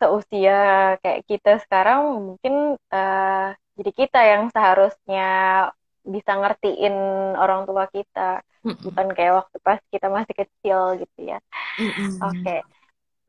seusia 0.00 0.96
kayak 1.04 1.28
kita 1.28 1.60
sekarang 1.60 2.00
mungkin 2.32 2.80
uh, 2.88 3.52
jadi 3.76 3.90
kita 3.92 4.20
yang 4.24 4.42
seharusnya 4.48 5.28
bisa 6.04 6.32
ngertiin 6.36 6.94
orang 7.36 7.64
tua 7.68 7.86
kita. 7.90 8.40
Bukan 8.60 9.06
kayak 9.16 9.44
waktu 9.44 9.56
pas 9.64 9.80
kita 9.88 10.06
masih 10.12 10.34
kecil 10.36 10.80
gitu 11.00 11.18
ya. 11.24 11.38
Oke. 12.28 12.40
Okay. 12.44 12.60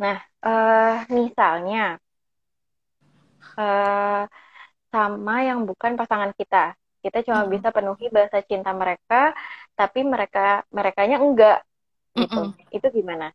nah 0.01 0.17
uh, 0.41 1.05
misalnya 1.13 2.01
uh, 3.53 4.25
sama 4.91 5.35
yang 5.45 5.63
bukan 5.63 5.93
pasangan 5.95 6.33
kita. 6.35 6.73
Kita 7.01 7.25
cuma 7.25 7.45
mm-hmm. 7.45 7.53
bisa 7.53 7.67
penuhi 7.73 8.05
bahasa 8.13 8.41
cinta 8.45 8.73
mereka 8.73 9.33
tapi 9.73 10.05
mereka 10.05 10.65
merekanya 10.69 11.17
enggak 11.17 11.65
gitu. 12.13 12.51
Mm-hmm. 12.51 12.75
itu 12.75 12.87
gimana 12.91 13.31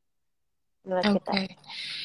Oke. 0.87 1.19
Okay. 1.19 1.47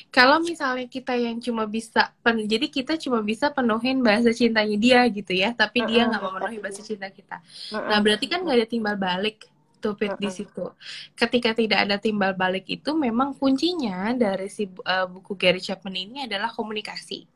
Kalau 0.10 0.42
misalnya 0.42 0.90
kita 0.90 1.14
yang 1.14 1.38
cuma 1.38 1.70
bisa 1.70 2.10
pen, 2.26 2.44
jadi 2.50 2.66
kita 2.68 2.98
cuma 2.98 3.22
bisa 3.22 3.54
penuhin 3.54 4.02
bahasa 4.02 4.34
cintanya 4.34 4.76
dia 4.76 5.00
gitu 5.08 5.32
ya, 5.38 5.54
tapi 5.54 5.80
uh 5.80 5.86
-uh, 5.86 5.90
dia 5.90 6.02
nggak 6.10 6.22
memenuhi 6.26 6.58
bahasa 6.58 6.82
cinta 6.82 7.08
kita. 7.14 7.40
Uh 7.70 7.78
-uh. 7.78 7.90
Nah 7.94 8.00
berarti 8.02 8.26
kan 8.26 8.42
nggak 8.42 8.58
ada 8.58 8.68
timbal 8.68 8.96
balik 8.98 9.46
tuh 9.78 9.94
uh 9.94 10.02
-uh. 10.02 10.18
di 10.18 10.30
situ. 10.34 10.66
Ketika 11.14 11.54
tidak 11.54 11.86
ada 11.86 11.96
timbal 12.02 12.34
balik 12.34 12.66
itu, 12.68 12.90
memang 12.98 13.38
kuncinya 13.38 14.12
dari 14.18 14.50
si 14.50 14.66
uh, 14.66 15.06
buku 15.06 15.38
Gary 15.38 15.62
Chapman 15.62 15.96
ini 15.96 16.18
adalah 16.26 16.50
komunikasi. 16.50 17.30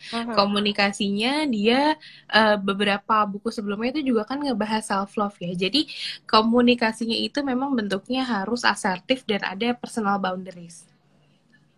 Uh-huh. 0.00 0.32
Komunikasinya 0.32 1.44
dia 1.48 1.96
uh, 2.32 2.56
beberapa 2.56 3.24
buku 3.28 3.52
sebelumnya 3.52 4.00
itu 4.00 4.12
juga 4.12 4.24
kan 4.24 4.40
ngebahas 4.40 4.84
self 4.84 5.16
love 5.16 5.36
ya. 5.40 5.52
Jadi 5.56 5.88
komunikasinya 6.28 7.16
itu 7.16 7.40
memang 7.40 7.72
bentuknya 7.72 8.24
harus 8.24 8.64
asertif 8.68 9.24
dan 9.24 9.44
ada 9.44 9.76
personal 9.76 10.16
boundaries 10.16 10.89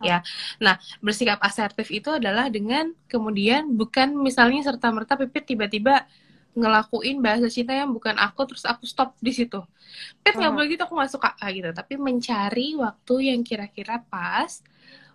ya. 0.02 0.18
Nah, 0.58 0.76
bersikap 0.98 1.38
asertif 1.40 1.88
itu 1.94 2.10
adalah 2.12 2.50
dengan 2.50 2.90
kemudian 3.06 3.72
bukan 3.72 4.12
misalnya 4.18 4.66
serta 4.66 4.90
merta 4.90 5.14
Pipit 5.16 5.54
tiba-tiba 5.54 6.04
ngelakuin 6.52 7.24
bahasa 7.24 7.48
cinta 7.48 7.72
yang 7.72 7.88
bukan 7.96 8.12
aku 8.20 8.44
terus 8.44 8.68
aku 8.68 8.84
stop 8.84 9.16
di 9.22 9.32
situ. 9.32 9.62
Pipit 10.20 10.36
nggak 10.36 10.52
boleh 10.52 10.68
gitu 10.68 10.82
aku 10.84 10.94
nggak 10.98 11.12
suka 11.12 11.30
ah, 11.40 11.48
gitu, 11.48 11.70
tapi 11.72 11.94
mencari 11.96 12.76
waktu 12.76 13.14
yang 13.32 13.40
kira-kira 13.40 14.04
pas 14.04 14.60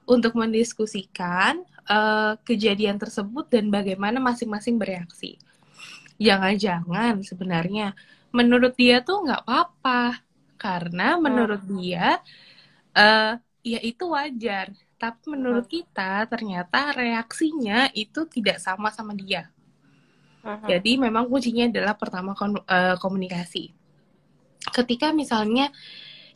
untuk 0.08 0.34
mendiskusikan 0.40 1.62
uh, 1.92 2.40
kejadian 2.48 2.96
tersebut 2.98 3.52
dan 3.52 3.68
bagaimana 3.68 4.18
masing-masing 4.24 4.80
bereaksi. 4.80 5.36
Jangan-jangan 6.18 7.22
sebenarnya 7.22 7.94
menurut 8.34 8.74
dia 8.74 9.04
tuh 9.04 9.28
nggak 9.28 9.44
apa-apa 9.46 10.24
karena 10.58 11.22
menurut 11.22 11.62
dia 11.70 12.18
uh, 12.98 13.38
ya 13.76 13.80
itu 13.84 14.08
wajar. 14.08 14.72
Tapi 14.98 15.30
menurut 15.30 15.68
kita 15.70 16.26
ternyata 16.26 16.96
reaksinya 16.96 17.92
itu 17.94 18.26
tidak 18.32 18.58
sama 18.64 18.90
sama 18.90 19.14
dia. 19.14 19.52
Uh-huh. 20.42 20.66
Jadi 20.66 20.98
memang 20.98 21.28
kuncinya 21.28 21.68
adalah 21.68 21.94
pertama 21.94 22.34
eh, 22.34 22.96
komunikasi. 22.98 23.76
Ketika 24.74 25.14
misalnya 25.14 25.70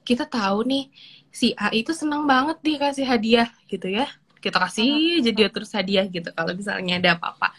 kita 0.04 0.28
tahu 0.28 0.68
nih 0.68 0.86
si 1.32 1.56
A 1.58 1.72
itu 1.72 1.96
senang 1.96 2.28
banget 2.28 2.60
dikasih 2.62 3.08
hadiah 3.08 3.50
gitu 3.66 3.88
ya, 3.88 4.06
kita 4.44 4.62
kasih 4.62 4.90
uh-huh. 4.92 5.24
jadi 5.26 5.40
terus 5.50 5.72
hadiah 5.74 6.06
gitu. 6.06 6.30
Kalau 6.30 6.54
misalnya 6.54 7.00
ada 7.02 7.10
apa-apa. 7.18 7.50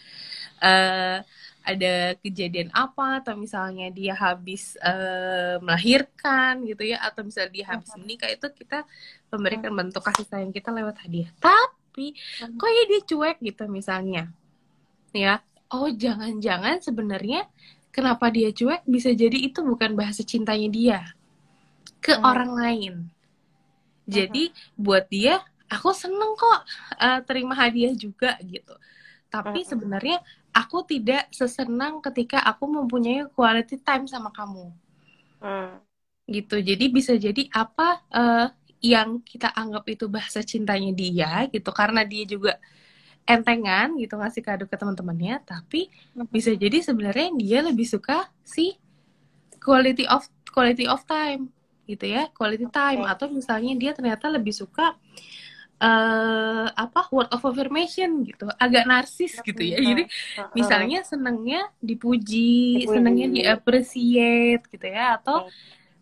Uh, 0.63 1.19
ada 1.63 2.19
kejadian 2.19 2.67
apa 2.75 3.23
atau 3.23 3.39
misalnya 3.39 3.87
dia 3.87 4.11
habis 4.13 4.75
uh, 4.83 5.57
melahirkan 5.63 6.67
gitu 6.67 6.91
ya 6.91 6.99
atau 6.99 7.23
misalnya 7.23 7.51
dia 7.55 7.65
habis 7.71 7.91
menikah 7.95 8.27
itu 8.27 8.47
kita 8.51 8.83
memberikan 9.31 9.71
bentuk 9.71 10.03
kasih 10.03 10.27
sayang 10.27 10.51
kita 10.51 10.75
lewat 10.75 10.99
hadiah. 11.07 11.31
Tapi 11.39 12.13
kok 12.59 12.69
ya 12.69 12.83
dia 12.91 13.01
cuek 13.07 13.37
gitu 13.39 13.63
misalnya? 13.71 14.27
Ya 15.15 15.39
oh 15.71 15.87
jangan-jangan 15.89 16.83
sebenarnya 16.83 17.47
kenapa 17.95 18.27
dia 18.27 18.51
cuek 18.51 18.83
bisa 18.83 19.15
jadi 19.15 19.39
itu 19.39 19.63
bukan 19.63 19.95
bahasa 19.95 20.21
cintanya 20.21 20.69
dia 20.69 20.99
ke 22.03 22.11
hmm. 22.11 22.23
orang 22.27 22.51
lain. 22.51 22.93
Jadi 24.03 24.51
buat 24.75 25.07
dia 25.07 25.39
aku 25.71 25.95
seneng 25.95 26.35
kok 26.35 26.59
uh, 26.99 27.19
terima 27.23 27.55
hadiah 27.55 27.95
juga 27.95 28.35
gitu 28.43 28.75
tapi 29.33 29.65
hmm. 29.65 29.69
sebenarnya 29.73 30.17
aku 30.53 30.85
tidak 30.85 31.25
sesenang 31.33 31.97
ketika 32.05 32.37
aku 32.45 32.69
mempunyai 32.69 33.25
quality 33.33 33.81
time 33.81 34.05
sama 34.05 34.29
kamu. 34.29 34.69
Hmm. 35.41 35.81
Gitu. 36.29 36.61
Jadi 36.61 36.85
bisa 36.93 37.17
jadi 37.17 37.49
apa 37.49 38.05
uh, 38.13 38.47
yang 38.77 39.25
kita 39.25 39.49
anggap 39.49 39.89
itu 39.89 40.05
bahasa 40.05 40.45
cintanya 40.45 40.93
dia 40.93 41.49
gitu 41.49 41.73
karena 41.73 42.05
dia 42.05 42.29
juga 42.29 42.61
entengan 43.25 43.95
gitu 43.97 44.19
ngasih 44.19 44.43
kado 44.45 44.69
ke 44.69 44.75
teman-temannya, 44.77 45.41
tapi 45.41 45.89
hmm. 46.13 46.29
bisa 46.29 46.53
jadi 46.53 46.85
sebenarnya 46.85 47.33
dia 47.33 47.59
lebih 47.65 47.89
suka 47.89 48.29
si 48.45 48.77
quality 49.57 50.05
of 50.05 50.29
quality 50.53 50.85
of 50.85 51.01
time 51.09 51.49
gitu 51.89 52.05
ya, 52.05 52.29
quality 52.37 52.69
time 52.69 53.01
okay. 53.01 53.11
atau 53.17 53.25
misalnya 53.33 53.73
dia 53.79 53.91
ternyata 53.95 54.29
lebih 54.29 54.53
suka 54.53 54.93
uh, 55.83 56.67
apa 56.71 57.11
word 57.11 57.27
of 57.35 57.43
affirmation 57.43 58.23
gitu. 58.23 58.47
Agak 58.55 58.87
narsis 58.87 59.35
gitu 59.43 59.59
ya. 59.59 59.77
Jadi 59.83 60.07
misalnya 60.55 61.03
senangnya 61.03 61.67
dipuji, 61.83 62.87
senangnya 62.87 63.27
diapresiate 63.27 64.63
gitu 64.71 64.87
ya. 64.87 65.19
Atau 65.19 65.51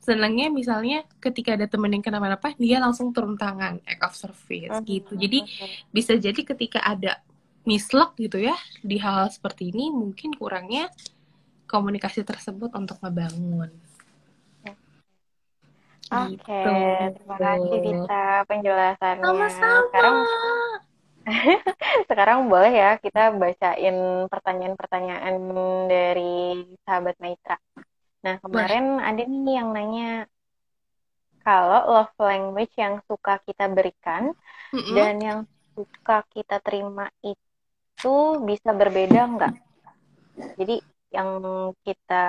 senangnya 0.01 0.49
misalnya 0.49 1.05
ketika 1.21 1.53
ada 1.53 1.69
temen 1.69 1.93
yang 1.93 2.01
kenapa-napa 2.01 2.57
dia 2.57 2.81
langsung 2.81 3.13
turun 3.13 3.37
tangan 3.37 3.77
act 3.85 4.01
of 4.01 4.17
service 4.17 4.73
gitu. 4.81 5.13
jadi 5.13 5.45
bisa 5.93 6.17
jadi 6.17 6.41
ketika 6.41 6.81
ada 6.81 7.21
mislek 7.69 8.17
gitu 8.17 8.41
ya 8.41 8.57
di 8.81 8.97
hal, 8.97 9.21
hal 9.21 9.27
seperti 9.29 9.69
ini 9.69 9.93
mungkin 9.93 10.33
kurangnya 10.33 10.89
komunikasi 11.69 12.25
tersebut 12.25 12.73
untuk 12.73 12.97
ngebangun 13.05 13.69
Oke, 16.11 16.43
okay, 16.43 16.63
gitu. 17.07 17.23
terima 17.23 17.35
kasih 17.39 17.79
Dita 17.79 18.25
penjelasannya. 18.43 19.23
Sama-sama. 19.23 19.79
Sekarang 19.87 20.15
sekarang 22.09 22.39
boleh 22.51 22.73
ya 22.75 22.91
kita 22.99 23.31
bacain 23.31 24.27
pertanyaan-pertanyaan 24.27 25.35
dari 25.87 26.67
sahabat 26.83 27.15
Maitra. 27.23 27.55
Nah, 28.27 28.43
kemarin 28.43 28.99
boleh. 28.99 29.07
ada 29.07 29.23
nih 29.23 29.55
yang 29.55 29.69
nanya 29.71 30.11
kalau 31.47 31.81
love 31.95 32.15
language 32.19 32.75
yang 32.75 32.99
suka 33.07 33.39
kita 33.47 33.71
berikan 33.71 34.35
mm 34.75 34.77
-hmm. 34.83 34.93
dan 34.93 35.15
yang 35.23 35.39
suka 35.73 36.27
kita 36.27 36.59
terima 36.59 37.07
itu 37.23 38.17
bisa 38.43 38.75
berbeda 38.75 39.31
nggak? 39.31 39.55
Jadi 40.59 40.75
yang 41.11 41.43
kita 41.83 42.25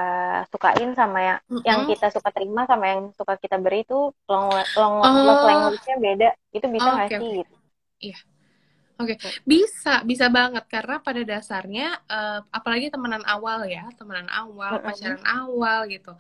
sukain 0.51 0.91
sama 0.99 1.19
yang 1.23 1.39
mm-hmm. 1.47 1.63
yang 1.63 1.81
kita 1.87 2.11
suka 2.11 2.35
terima 2.35 2.67
sama 2.67 2.85
yang 2.91 3.01
suka 3.15 3.39
kita 3.39 3.57
beri 3.63 3.87
itu 3.87 4.11
long 4.27 4.51
long 4.75 4.95
oh. 4.99 5.23
love 5.23 5.47
language-nya 5.47 5.97
beda 6.03 6.29
itu 6.51 6.67
bisa 6.67 6.89
nggak 6.91 7.07
oh, 7.07 7.09
okay, 7.09 7.19
sih 7.19 7.27
okay. 7.31 7.39
gitu 7.39 7.57
iya 8.03 8.19
Oke, 9.01 9.19
okay. 9.19 9.35
bisa, 9.43 10.05
bisa 10.07 10.31
banget 10.31 10.63
karena 10.71 11.03
pada 11.03 11.27
dasarnya, 11.27 11.99
uh, 12.07 12.39
apalagi 12.55 12.87
temenan 12.87 13.25
awal 13.27 13.67
ya, 13.67 13.83
temenan 13.99 14.31
awal, 14.31 14.79
mm-hmm. 14.79 14.87
pacaran 14.87 15.25
awal 15.27 15.79
gitu, 15.91 16.13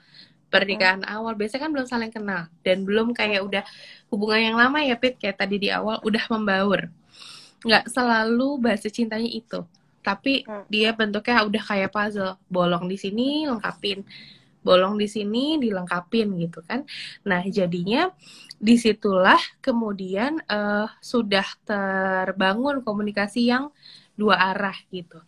pernikahan 0.51 0.98
mm-hmm. 0.98 1.14
awal, 1.14 1.38
biasanya 1.38 1.62
kan 1.62 1.70
belum 1.70 1.87
saling 1.87 2.11
kenal 2.11 2.51
dan 2.66 2.83
belum 2.83 3.14
kayak 3.14 3.44
udah 3.44 3.62
hubungan 4.11 4.51
yang 4.51 4.57
lama 4.59 4.83
ya, 4.83 4.98
Pit, 4.98 5.14
kayak 5.14 5.38
tadi 5.38 5.62
di 5.62 5.70
awal 5.70 6.03
udah 6.03 6.25
membaur. 6.33 6.90
Nggak 7.62 7.87
selalu 7.87 8.59
bahasa 8.59 8.90
cintanya 8.90 9.31
itu 9.31 9.62
tapi 10.02 10.42
hmm. 10.42 10.66
dia 10.68 10.90
bentuknya 10.92 11.46
udah 11.46 11.62
kayak 11.62 11.94
puzzle. 11.94 12.36
Bolong 12.50 12.90
di 12.90 12.98
sini 12.98 13.46
lengkapin. 13.46 14.02
Bolong 14.62 14.94
di 14.94 15.10
sini 15.10 15.58
dilengkapin 15.58 16.38
gitu 16.38 16.62
kan. 16.62 16.86
Nah 17.26 17.42
jadinya 17.46 18.10
di 18.62 18.78
situlah 18.78 19.40
kemudian 19.58 20.38
uh, 20.46 20.86
sudah 21.02 21.46
terbangun 21.66 22.82
komunikasi 22.82 23.50
yang 23.50 23.74
dua 24.14 24.54
arah 24.54 24.76
gitu. 24.90 25.18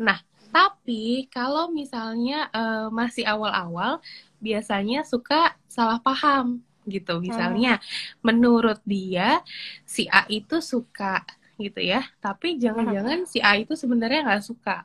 Nah 0.00 0.20
tapi 0.52 1.28
kalau 1.32 1.72
misalnya 1.72 2.52
uh, 2.52 2.92
masih 2.92 3.24
awal-awal 3.24 4.04
biasanya 4.36 5.08
suka 5.08 5.56
salah 5.64 5.96
paham 6.04 6.60
gitu. 6.84 7.16
Misalnya 7.22 7.78
hmm. 7.78 7.84
menurut 8.20 8.80
dia 8.84 9.40
si 9.88 10.04
A 10.12 10.28
itu 10.28 10.60
suka 10.60 11.24
gitu 11.58 11.80
ya. 11.80 12.04
Tapi 12.20 12.56
jangan-jangan 12.60 13.24
si 13.28 13.38
A 13.42 13.56
itu 13.58 13.74
sebenarnya 13.74 14.24
nggak 14.28 14.44
suka. 14.44 14.84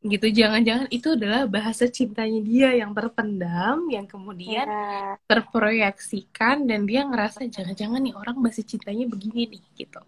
Gitu 0.00 0.26
jangan-jangan 0.32 0.88
itu 0.88 1.12
adalah 1.12 1.44
bahasa 1.44 1.84
cintanya 1.84 2.40
dia 2.40 2.72
yang 2.80 2.96
terpendam 2.96 3.84
yang 3.92 4.08
kemudian 4.08 4.64
yeah. 4.64 5.20
terproyeksikan 5.28 6.64
dan 6.64 6.88
dia 6.88 7.04
ngerasa 7.04 7.44
jangan-jangan 7.52 8.00
nih 8.00 8.16
orang 8.16 8.40
bahasa 8.40 8.64
cintanya 8.64 9.04
begini 9.04 9.52
nih 9.52 9.64
gitu. 9.76 10.00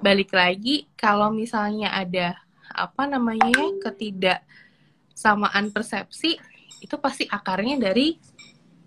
Balik 0.00 0.32
lagi 0.32 0.88
kalau 0.96 1.28
misalnya 1.36 1.92
ada 1.92 2.40
apa 2.72 3.04
namanya 3.04 3.44
ya 3.52 3.68
ketidaksamaan 3.84 5.68
persepsi 5.68 6.40
itu 6.80 6.96
pasti 6.96 7.28
akarnya 7.28 7.76
dari 7.76 8.16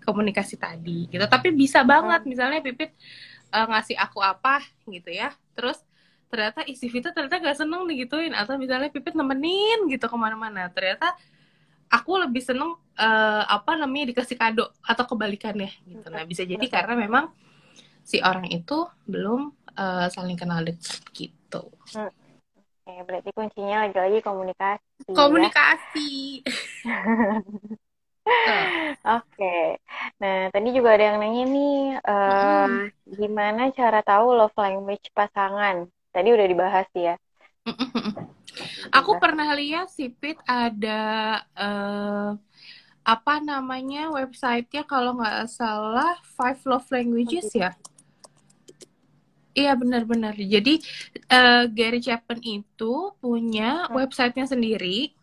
komunikasi 0.02 0.58
tadi 0.58 1.06
gitu. 1.14 1.22
Tapi 1.30 1.54
bisa 1.54 1.86
banget 1.86 2.26
misalnya 2.26 2.58
pipit 2.58 2.90
uh, 3.52 3.66
ngasih 3.68 3.96
aku 3.98 4.20
apa 4.20 4.64
gitu 4.88 5.10
ya 5.12 5.32
terus 5.56 5.80
ternyata 6.28 6.60
isi 6.68 6.92
Vita 6.92 7.10
ternyata 7.12 7.40
gak 7.40 7.58
seneng 7.58 7.88
digituin 7.88 8.36
atau 8.36 8.60
misalnya 8.60 8.92
pipit 8.92 9.16
nemenin 9.16 9.88
gitu 9.88 10.06
ke 10.06 10.16
mana-mana 10.16 10.68
ternyata 10.68 11.16
aku 11.88 12.20
lebih 12.20 12.44
seneng 12.44 12.76
uh, 13.00 13.42
apa 13.48 13.80
namanya 13.80 14.12
dikasih 14.12 14.36
kado 14.36 14.68
atau 14.84 15.04
kebalikannya 15.08 15.72
gitu 15.88 16.06
nah 16.12 16.24
bisa 16.28 16.44
jadi 16.44 16.64
karena 16.68 16.94
memang 16.94 17.32
si 18.04 18.20
orang 18.20 18.48
itu 18.52 18.84
belum 19.08 19.52
uh, 19.76 20.06
saling 20.12 20.36
kenal 20.36 20.60
dekat 20.60 21.00
gitu 21.16 21.72
hmm. 21.96 22.12
Oke, 22.88 23.04
berarti 23.04 23.30
kuncinya 23.36 23.84
lagi-lagi 23.84 24.24
komunikasi. 24.24 25.12
Ya. 25.12 25.12
Komunikasi. 25.12 26.40
Ya? 26.88 27.04
Oke, 29.18 29.80
nah 30.20 30.52
tadi 30.52 30.68
juga 30.76 30.94
ada 30.96 31.04
yang 31.12 31.18
nanya 31.22 31.44
nih, 31.48 31.78
uh, 32.04 32.66
mm. 32.68 32.86
gimana 33.16 33.62
cara 33.72 34.04
tahu 34.04 34.36
love 34.36 34.56
language 34.58 35.08
pasangan? 35.16 35.88
Tadi 36.12 36.28
udah 36.32 36.46
dibahas 36.48 36.88
ya. 36.92 37.14
Aku 38.92 39.20
pernah 39.20 39.52
lihat 39.52 39.92
sih 39.92 40.08
Pit 40.08 40.40
ada 40.48 41.00
uh, 41.52 42.32
apa 43.04 43.34
namanya 43.40 44.12
websitenya 44.12 44.84
kalau 44.84 45.16
nggak 45.16 45.48
salah 45.48 46.16
Five 46.36 46.60
Love 46.68 46.88
Languages 46.92 47.48
ya. 47.52 47.72
Iya 49.56 49.74
benar-benar. 49.74 50.38
Jadi 50.38 50.78
uh, 51.32 51.66
Gary 51.72 51.98
Chapman 51.98 52.38
itu 52.44 53.12
punya 53.18 53.90
websitenya 53.90 54.46
sendiri 54.46 55.17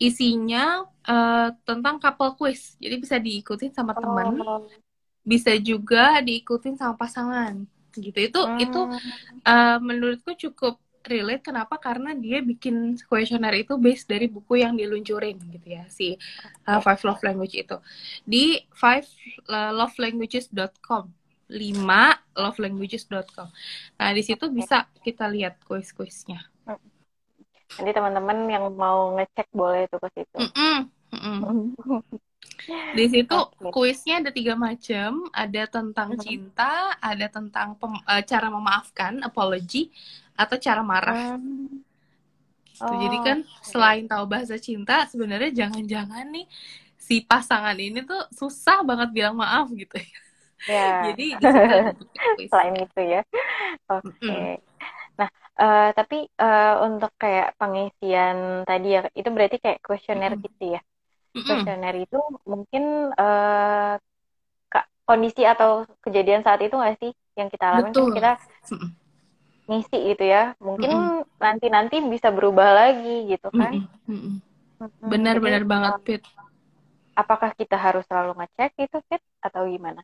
isinya 0.00 0.88
uh, 1.04 1.52
tentang 1.68 2.00
couple 2.00 2.32
quiz. 2.40 2.74
Jadi 2.80 2.96
bisa 2.96 3.16
diikutin 3.20 3.70
sama 3.76 3.92
teman, 3.92 4.40
oh. 4.40 4.64
bisa 5.20 5.52
juga 5.60 6.18
diikutin 6.24 6.80
sama 6.80 6.96
pasangan. 6.96 7.68
Gitu. 7.92 8.16
Itu 8.16 8.40
hmm. 8.40 8.64
itu 8.64 8.80
uh, 9.44 9.78
menurutku 9.78 10.32
cukup 10.34 10.80
relate 11.04 11.44
kenapa? 11.44 11.76
Karena 11.76 12.16
dia 12.16 12.40
bikin 12.40 12.96
kuesioner 13.04 13.52
itu 13.60 13.76
base 13.76 14.08
dari 14.08 14.26
buku 14.26 14.64
yang 14.64 14.76
diluncurin 14.76 15.36
gitu 15.52 15.68
ya 15.68 15.84
si 15.88 16.16
uh, 16.68 16.80
Five 16.80 17.00
Love 17.04 17.24
Language 17.24 17.56
itu 17.56 17.76
di 18.24 18.60
five 18.76 19.08
lovelanguages.com 19.48 21.20
5 21.50 22.38
lovelanguages.com. 22.38 23.48
Nah, 23.98 24.10
di 24.14 24.22
situ 24.22 24.46
bisa 24.54 24.86
kita 25.02 25.26
lihat 25.26 25.58
kuis-kuisnya. 25.66 26.46
Nanti 27.78 27.90
teman-teman 27.94 28.38
yang 28.50 28.64
mau 28.74 29.14
ngecek 29.14 29.48
boleh 29.54 29.86
tuh 29.86 30.00
ke 30.02 30.08
situ. 30.18 30.36
Mm 30.40 30.50
-mm. 30.50 30.76
Mm 31.10 31.20
-mm. 31.20 31.58
Di 32.96 33.04
situ 33.08 33.36
okay. 33.36 33.72
kuisnya 33.72 34.20
ada 34.20 34.30
tiga 34.32 34.52
macam, 34.56 35.28
ada 35.32 35.62
tentang 35.68 36.12
mm-hmm. 36.12 36.24
cinta, 36.24 36.96
ada 37.00 37.26
tentang 37.28 37.76
pem, 37.76 37.94
uh, 37.96 38.22
cara 38.24 38.48
memaafkan, 38.52 39.20
apology, 39.24 39.88
atau 40.36 40.56
cara 40.60 40.82
marah. 40.84 41.36
Mm. 41.40 41.80
Oh, 42.80 42.96
Jadi 42.96 43.16
kan 43.20 43.38
okay. 43.44 43.64
selain 43.64 44.04
tahu 44.08 44.24
bahasa 44.24 44.56
cinta, 44.56 45.04
sebenarnya 45.08 45.52
jangan-jangan 45.52 46.24
nih 46.32 46.48
si 46.96 47.24
pasangan 47.24 47.76
ini 47.76 48.04
tuh 48.04 48.24
susah 48.32 48.80
banget 48.84 49.08
bilang 49.12 49.36
maaf 49.36 49.68
gitu 49.72 50.00
ya. 50.00 50.10
Yeah. 50.68 50.96
Jadi 51.12 51.26
selain 52.50 52.74
itu 52.76 53.00
ya. 53.04 53.22
Oke. 53.88 54.08
Okay. 54.16 54.56
Mm 54.56 54.60
Nah, 54.60 54.69
uh, 55.60 55.92
tapi 55.92 56.24
uh, 56.40 56.80
untuk 56.88 57.12
kayak 57.20 57.54
pengisian 57.60 58.64
tadi 58.64 58.96
ya, 58.96 59.04
itu 59.12 59.28
berarti 59.28 59.60
kayak 59.60 59.84
kuesioner 59.84 60.32
mm. 60.34 60.40
gitu 60.48 60.64
ya. 60.74 60.80
Kuesioner 61.30 61.94
itu 62.00 62.18
mungkin 62.48 63.12
uh, 63.14 64.00
kondisi 65.06 65.42
atau 65.42 65.86
kejadian 66.06 66.46
saat 66.46 66.62
itu 66.62 66.74
nggak 66.74 66.96
sih 67.02 67.10
yang 67.34 67.50
kita 67.50 67.64
alami 67.66 67.90
kan 67.90 68.14
kita 68.14 68.32
ngisi 69.66 69.98
gitu 70.14 70.24
ya. 70.26 70.54
Mungkin 70.58 71.26
nanti-nanti 71.38 72.02
bisa 72.06 72.30
berubah 72.34 72.74
lagi 72.74 73.30
gitu 73.30 73.50
kan. 73.50 73.86
Benar-benar 75.02 75.62
banget, 75.68 75.94
Pit. 76.06 76.22
Apakah 77.12 77.52
kita 77.52 77.76
harus 77.76 78.06
selalu 78.08 78.38
ngecek 78.38 78.72
itu, 78.80 78.98
Pit, 79.10 79.22
atau 79.44 79.68
gimana? 79.68 80.00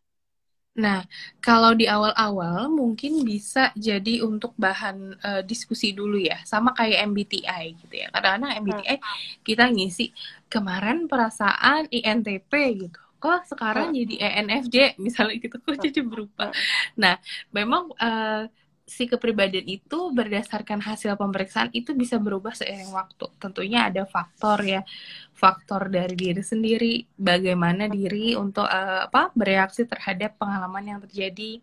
Nah, 0.76 1.08
kalau 1.40 1.72
di 1.72 1.88
awal-awal 1.88 2.68
mungkin 2.68 3.24
bisa 3.24 3.72
jadi 3.72 4.20
untuk 4.20 4.52
bahan 4.60 5.16
uh, 5.24 5.42
diskusi 5.42 5.96
dulu 5.96 6.20
ya, 6.20 6.36
sama 6.44 6.76
kayak 6.76 7.08
MBTI 7.08 7.64
gitu 7.80 7.94
ya. 7.96 8.12
Kadang-kadang 8.12 8.60
MBTI 8.60 8.96
hmm. 9.00 9.06
kita 9.40 9.64
ngisi 9.72 10.12
kemarin 10.52 11.08
perasaan 11.08 11.88
INTP 11.88 12.52
gitu. 12.76 13.00
Kok 13.16 13.48
sekarang 13.56 13.96
hmm. 13.96 13.96
jadi 14.04 14.14
ENFJ 14.20 14.76
misalnya 15.00 15.40
gitu, 15.40 15.56
kok 15.64 15.80
jadi 15.80 16.00
berubah. 16.04 16.52
Hmm. 16.52 16.60
Nah, 17.00 17.14
memang 17.56 17.88
uh, 17.96 18.44
si 18.86 19.10
kepribadian 19.10 19.66
itu 19.66 20.14
berdasarkan 20.14 20.78
hasil 20.78 21.18
pemeriksaan 21.18 21.74
itu 21.74 21.90
bisa 21.90 22.22
berubah 22.22 22.54
seiring 22.54 22.94
waktu. 22.94 23.26
Tentunya 23.42 23.90
ada 23.90 24.06
faktor 24.06 24.62
ya, 24.62 24.86
faktor 25.34 25.90
dari 25.90 26.14
diri 26.14 26.38
sendiri, 26.38 27.02
bagaimana 27.18 27.90
diri 27.90 28.38
untuk 28.38 28.62
uh, 28.62 29.10
apa 29.10 29.34
bereaksi 29.34 29.90
terhadap 29.90 30.38
pengalaman 30.38 30.86
yang 30.86 31.00
terjadi 31.02 31.58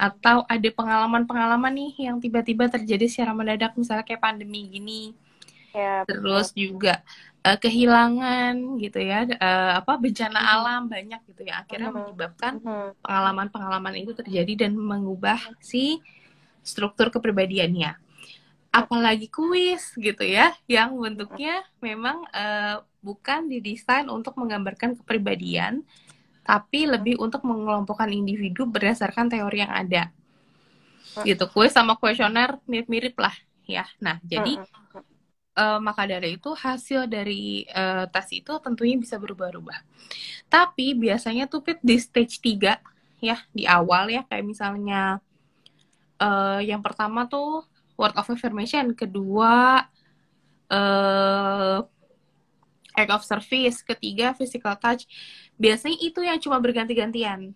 atau 0.00 0.48
ada 0.48 0.68
pengalaman-pengalaman 0.72 1.72
nih 1.76 2.08
yang 2.08 2.16
tiba-tiba 2.20 2.68
terjadi 2.72 3.04
secara 3.04 3.36
mendadak 3.36 3.76
misalnya 3.76 4.08
kayak 4.08 4.24
pandemi 4.24 4.64
gini. 4.64 5.12
Ya, 5.76 6.08
Terus 6.08 6.56
juga 6.56 7.04
uh, 7.44 7.58
kehilangan 7.60 8.80
gitu 8.80 8.96
ya, 8.96 9.28
uh, 9.28 9.84
apa 9.84 9.92
bencana 10.00 10.40
hmm. 10.40 10.52
alam 10.56 10.82
banyak 10.88 11.20
gitu 11.36 11.44
ya 11.44 11.60
akhirnya 11.60 11.92
hmm. 11.92 11.96
menyebabkan 12.00 12.52
hmm. 12.64 12.90
pengalaman-pengalaman 13.04 13.94
itu 14.00 14.16
terjadi 14.16 14.64
dan 14.64 14.72
mengubah 14.72 15.36
si 15.60 16.00
struktur 16.66 17.14
kepribadiannya. 17.14 17.94
Apalagi 18.74 19.30
kuis 19.30 19.94
gitu 19.96 20.26
ya, 20.26 20.52
yang 20.68 20.92
bentuknya 20.98 21.64
memang 21.80 22.26
uh, 22.34 22.84
bukan 23.00 23.48
didesain 23.48 24.10
untuk 24.10 24.36
menggambarkan 24.36 24.98
kepribadian, 25.00 25.86
tapi 26.44 26.84
lebih 26.84 27.16
untuk 27.22 27.46
mengelompokkan 27.46 28.10
individu 28.10 28.66
berdasarkan 28.68 29.32
teori 29.32 29.64
yang 29.64 29.72
ada. 29.72 30.12
Gitu, 31.24 31.48
kuis 31.54 31.72
sama 31.72 31.96
kuesioner 31.96 32.60
mirip-mirip 32.68 33.16
lah 33.16 33.32
ya. 33.64 33.88
Nah, 34.02 34.20
jadi 34.20 34.60
uh, 35.56 35.80
maka 35.80 36.04
dari 36.04 36.36
itu 36.36 36.52
hasil 36.52 37.08
dari 37.08 37.64
uh, 37.72 38.04
tes 38.12 38.28
itu 38.36 38.52
tentunya 38.60 39.00
bisa 39.00 39.16
berubah-ubah. 39.16 39.80
Tapi 40.52 40.92
biasanya 40.94 41.48
tuh 41.48 41.64
Pit 41.64 41.80
di 41.80 41.96
stage 41.96 42.38
3 42.44 42.76
ya 43.24 43.40
di 43.50 43.64
awal 43.64 44.12
ya 44.12 44.22
kayak 44.28 44.44
misalnya 44.44 45.24
uh, 46.20 46.60
yang 46.62 46.80
pertama 46.84 47.28
tuh 47.28 47.64
word 47.96 48.12
of 48.16 48.28
affirmation, 48.28 48.92
kedua 48.92 49.86
uh, 50.68 51.78
act 52.96 53.12
of 53.12 53.22
service, 53.24 53.84
ketiga 53.84 54.32
physical 54.36 54.76
touch. 54.76 55.04
Biasanya 55.56 55.98
itu 56.00 56.20
yang 56.24 56.40
cuma 56.40 56.60
berganti-gantian. 56.60 57.52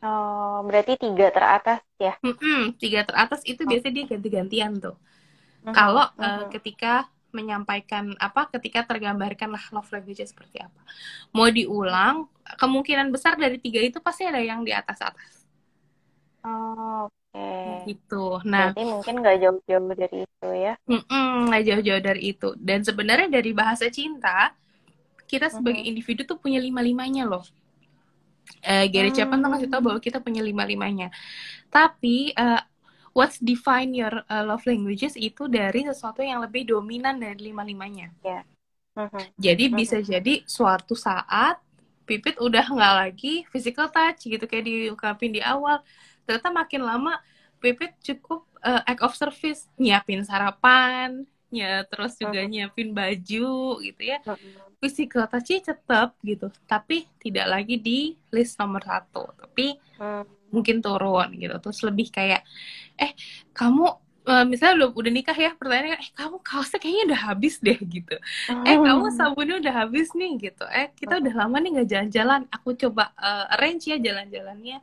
Oh, 0.00 0.64
berarti 0.64 0.96
tiga 0.96 1.28
teratas 1.28 1.84
ya? 2.00 2.16
Mm-mm, 2.24 2.72
tiga 2.80 3.04
teratas 3.04 3.44
itu 3.44 3.68
biasanya 3.68 3.94
dia 4.00 4.06
ganti-gantian 4.16 4.72
tuh. 4.80 4.96
Mm-hmm. 4.96 5.74
Kalau 5.76 6.06
uh, 6.16 6.48
ketika 6.48 7.04
menyampaikan 7.30 8.16
apa, 8.18 8.50
ketika 8.58 8.82
tergambarkan 8.82 9.54
lah 9.54 9.64
love 9.70 9.86
language 9.94 10.24
seperti 10.26 10.58
apa. 10.58 10.82
Mau 11.30 11.46
diulang, 11.46 12.26
kemungkinan 12.58 13.12
besar 13.14 13.38
dari 13.38 13.60
tiga 13.62 13.78
itu 13.78 14.02
pasti 14.02 14.26
ada 14.26 14.42
yang 14.42 14.66
di 14.66 14.74
atas-atas. 14.74 15.46
Oh, 16.42 17.06
Okay. 17.30 17.94
Gitu. 17.94 18.24
Nah, 18.42 18.74
berarti 18.74 18.84
mungkin 18.84 19.14
nggak 19.22 19.36
jauh-jauh 19.38 19.94
dari 19.94 20.18
itu 20.26 20.48
ya? 20.50 20.74
Nggak 21.46 21.62
jauh-jauh 21.62 22.02
dari 22.02 22.22
itu. 22.34 22.48
Dan 22.58 22.82
sebenarnya 22.82 23.28
dari 23.30 23.50
bahasa 23.54 23.86
cinta, 23.86 24.54
kita 25.30 25.46
sebagai 25.46 25.78
uh-huh. 25.78 25.90
individu 25.94 26.26
tuh 26.26 26.42
punya 26.42 26.58
lima-limanya 26.58 27.22
loh. 27.22 27.46
Uh, 28.66 28.90
Gary 28.90 29.14
hmm. 29.14 29.16
Chapman 29.16 29.38
tuh 29.38 29.50
ngasih 29.54 29.70
tahu 29.70 29.82
bahwa 29.86 30.00
kita 30.02 30.18
punya 30.18 30.42
lima-limanya. 30.42 31.14
Tapi 31.70 32.34
uh, 32.34 32.58
what's 33.14 33.38
define 33.38 33.94
your 33.94 34.26
uh, 34.26 34.42
love 34.42 34.66
languages 34.66 35.14
itu 35.14 35.46
dari 35.46 35.86
sesuatu 35.86 36.18
yang 36.26 36.42
lebih 36.42 36.66
dominan 36.66 37.14
dari 37.22 37.54
lima-limanya. 37.54 38.10
Yeah. 38.26 38.42
Uh-huh. 38.98 39.22
Jadi 39.38 39.70
uh-huh. 39.70 39.78
bisa 39.78 40.02
jadi 40.02 40.42
suatu 40.50 40.98
saat 40.98 41.62
Pipit 42.10 42.42
udah 42.42 42.66
nggak 42.66 42.94
lagi 43.06 43.46
physical 43.54 43.86
touch 43.86 44.26
gitu 44.26 44.42
kayak 44.50 44.66
diungkapin 44.66 45.30
di 45.30 45.38
awal. 45.38 45.78
Ternyata 46.24 46.48
makin 46.52 46.82
lama 46.84 47.12
Pipit 47.60 47.92
cukup 48.00 48.48
uh, 48.64 48.80
act 48.88 49.04
of 49.04 49.12
service, 49.12 49.68
nyiapin 49.76 50.24
sarapan, 50.24 51.28
ya 51.52 51.84
terus 51.84 52.16
juga 52.16 52.40
nyiapin 52.40 52.96
baju 52.96 53.84
gitu 53.84 54.02
ya. 54.02 54.24
Physical 54.80 55.28
touch 55.28 55.60
tetap 55.60 56.16
gitu, 56.24 56.48
tapi 56.64 57.04
tidak 57.20 57.52
lagi 57.52 57.76
di 57.76 58.16
list 58.32 58.56
nomor 58.56 58.80
satu, 58.80 59.28
tapi 59.36 59.76
mungkin 60.48 60.80
turun 60.80 61.36
gitu. 61.36 61.52
Terus 61.60 61.84
lebih 61.84 62.08
kayak, 62.08 62.48
eh 62.96 63.12
kamu 63.52 63.92
uh, 64.24 64.44
misalnya 64.48 64.88
udah 64.88 64.88
udah 64.96 65.12
nikah 65.12 65.36
ya? 65.36 65.52
Pertanyaannya 65.52 66.00
eh 66.00 66.10
kamu 66.16 66.36
kaosnya 66.40 66.78
kayaknya 66.80 67.04
udah 67.12 67.20
habis 67.28 67.54
deh 67.60 67.76
gitu. 67.76 68.16
Oh. 68.48 68.64
eh 68.64 68.76
kamu 68.80 69.04
sabunnya 69.12 69.56
udah 69.60 69.74
habis 69.84 70.16
nih 70.16 70.48
gitu. 70.48 70.64
Eh 70.72 70.88
kita 70.96 71.20
udah 71.20 71.34
lama 71.44 71.56
nih 71.60 71.70
nggak 71.76 71.88
jalan-jalan. 71.92 72.40
Aku 72.48 72.72
coba 72.72 73.12
uh, 73.20 73.52
arrange 73.52 73.92
ya 73.92 74.00
jalan-jalannya 74.00 74.80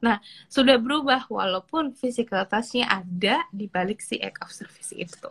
nah 0.00 0.18
sudah 0.48 0.80
berubah 0.80 1.28
walaupun 1.28 1.92
physical 1.92 2.44
touch-nya 2.48 2.88
ada 2.88 3.44
di 3.52 3.68
balik 3.68 4.00
si 4.00 4.16
act 4.20 4.40
of 4.40 4.50
service 4.52 4.92
itu. 4.96 5.30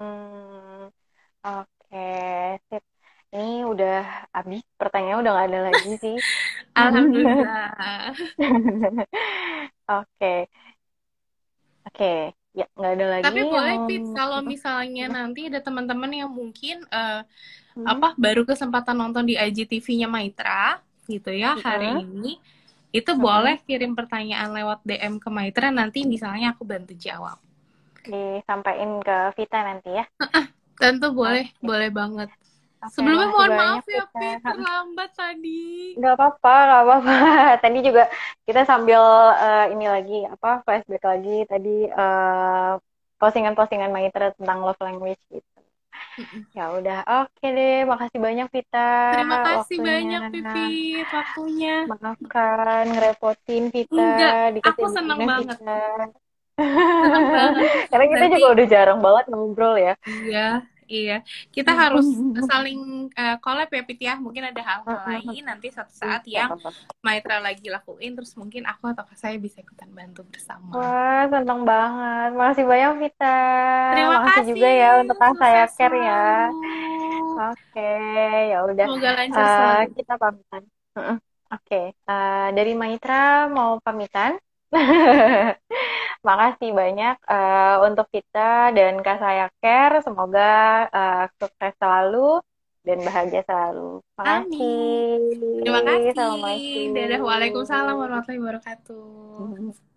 Hmm, 0.00 0.90
oke 1.44 1.68
okay. 1.88 2.58
sip. 2.68 2.84
Ini 3.34 3.66
udah 3.66 4.30
habis 4.30 4.62
pertanyaan 4.78 5.26
udah 5.26 5.32
nggak 5.34 5.48
ada 5.50 5.60
lagi 5.66 5.92
sih. 5.98 6.16
Alhamdulillah. 6.78 8.14
Oke. 9.98 10.46
Oke 11.82 11.90
okay 11.90 12.22
ya 12.54 12.70
nggak 12.78 12.92
ada 12.94 13.06
lagi 13.18 13.24
tapi 13.26 13.40
boleh 13.50 13.76
tips 13.90 14.10
kalau 14.14 14.38
misalnya 14.46 15.10
nanti 15.10 15.50
ada 15.50 15.58
teman-teman 15.58 16.06
yang 16.14 16.30
mungkin 16.30 16.86
uh, 16.86 17.26
hmm. 17.74 17.82
apa 17.82 18.14
baru 18.14 18.46
kesempatan 18.46 18.94
nonton 18.94 19.26
di 19.26 19.34
IGTV-nya 19.34 20.06
Maitra 20.06 20.78
gitu 21.10 21.34
ya 21.34 21.58
hmm. 21.58 21.62
hari 21.66 21.90
ini 22.06 22.38
itu 22.94 23.10
hmm. 23.10 23.20
boleh 23.20 23.56
kirim 23.66 23.98
pertanyaan 23.98 24.54
lewat 24.54 24.86
DM 24.86 25.18
ke 25.18 25.26
Maitra 25.26 25.74
nanti 25.74 26.06
misalnya 26.06 26.54
aku 26.54 26.62
bantu 26.62 26.94
jawab 26.94 27.42
disampaikan 28.06 29.02
ke 29.02 29.16
Vita 29.34 29.58
nanti 29.66 29.90
ya 29.98 30.06
tentu 30.78 31.10
boleh 31.10 31.50
okay. 31.50 31.58
boleh 31.64 31.90
banget 31.90 32.30
Okay, 32.84 33.00
Sebelumnya 33.00 33.32
mohon 33.32 33.52
maaf 33.56 33.86
ya, 33.88 34.04
Pi, 34.12 34.44
terlambat 34.44 35.10
tadi. 35.16 35.96
Gak 35.96 36.20
apa-apa, 36.20 36.56
gak 36.68 36.82
apa-apa. 36.84 37.16
Tadi 37.64 37.78
juga 37.80 38.12
kita 38.44 38.68
sambil 38.68 39.00
uh, 39.32 39.72
ini 39.72 39.88
lagi, 39.88 40.28
apa, 40.28 40.60
flashback 40.68 41.00
lagi. 41.00 41.48
Tadi 41.48 41.88
uh, 41.88 42.76
postingan-postingan 43.16 43.88
Maitra 43.88 44.36
tentang 44.36 44.68
love 44.68 44.76
language 44.84 45.22
gitu. 45.32 45.53
Ya 46.54 46.64
udah, 46.70 46.98
oke 47.24 47.46
deh. 47.46 47.82
Makasih 47.88 48.20
banyak 48.22 48.46
Vita. 48.54 48.90
Terima 49.14 49.36
kasih 49.42 49.58
waktunya. 49.58 49.88
banyak 49.90 50.22
Pipi 50.30 50.76
waktunya. 51.10 51.74
Maafkan 51.90 52.84
ngerepotin 52.94 53.64
Vita. 53.74 53.98
Enggak, 53.98 54.32
aku 54.62 54.84
seneng 54.90 55.18
banget. 55.26 55.56
seneng 55.58 57.24
banget. 57.34 57.70
Karena 57.90 58.06
kita 58.14 58.24
juga 58.38 58.46
udah 58.54 58.66
jarang 58.70 59.00
banget 59.02 59.24
ngobrol 59.30 59.74
ya. 59.74 59.94
Iya. 60.06 60.73
Iya, 60.84 61.24
kita 61.50 61.72
harus 61.72 62.04
saling 62.50 63.08
uh, 63.16 63.36
collab 63.40 63.68
ya 63.72 63.82
Pit 63.84 64.00
ya. 64.00 64.14
Mungkin 64.20 64.52
ada 64.52 64.60
hal-hal 64.60 65.00
lain 65.08 65.44
nanti 65.44 65.72
suatu 65.72 65.92
saat 65.92 66.22
yang 66.28 66.56
Maitra 67.00 67.40
lagi 67.40 67.68
lakuin, 67.68 68.16
terus 68.16 68.36
mungkin 68.36 68.68
aku 68.68 68.92
atau 68.92 69.04
saya 69.16 69.36
bisa 69.40 69.60
ikutan 69.60 69.88
bantu 69.92 70.24
bersama. 70.28 70.72
Wah, 70.76 71.24
seneng 71.28 71.62
banget. 71.64 72.30
Makasih 72.36 72.64
banyak 72.64 72.92
Vita. 73.00 73.40
Terima 73.92 74.08
Makasih 74.08 74.28
kasih 74.28 74.44
juga 74.52 74.68
ya 74.70 74.90
untuk 75.00 75.16
saya 75.40 75.64
care 75.72 75.98
ya. 75.98 76.26
Oke, 77.34 77.94
ya 78.54 78.58
udah. 78.64 78.86
Semoga 78.86 79.10
lancar 79.16 79.44
uh, 79.44 79.80
Kita 79.90 80.14
pamitan. 80.20 80.62
Oke, 80.94 81.18
okay. 81.50 81.86
uh, 82.08 82.48
dari 82.54 82.72
Maitra 82.74 83.50
mau 83.50 83.78
pamitan. 83.82 84.38
Makasih 86.26 86.70
banyak 86.72 87.16
uh, 87.28 87.84
untuk 87.84 88.08
kita 88.08 88.72
dan 88.72 89.00
Kak 89.04 89.20
Saya 89.20 89.46
Care. 89.60 90.00
Semoga 90.00 90.88
uh, 90.88 91.24
sukses 91.36 91.72
selalu 91.76 92.40
dan 92.84 92.98
bahagia 93.00 93.42
selalu. 93.48 94.00
Makasih. 94.20 95.20
Terima 95.64 95.80
kasih. 95.84 96.10
Assalamualaikum. 96.12 96.92
Dadah. 96.92 97.20
Waalaikumsalam 97.24 97.94
warahmatullahi 97.96 98.40
wabarakatuh. 98.40 99.80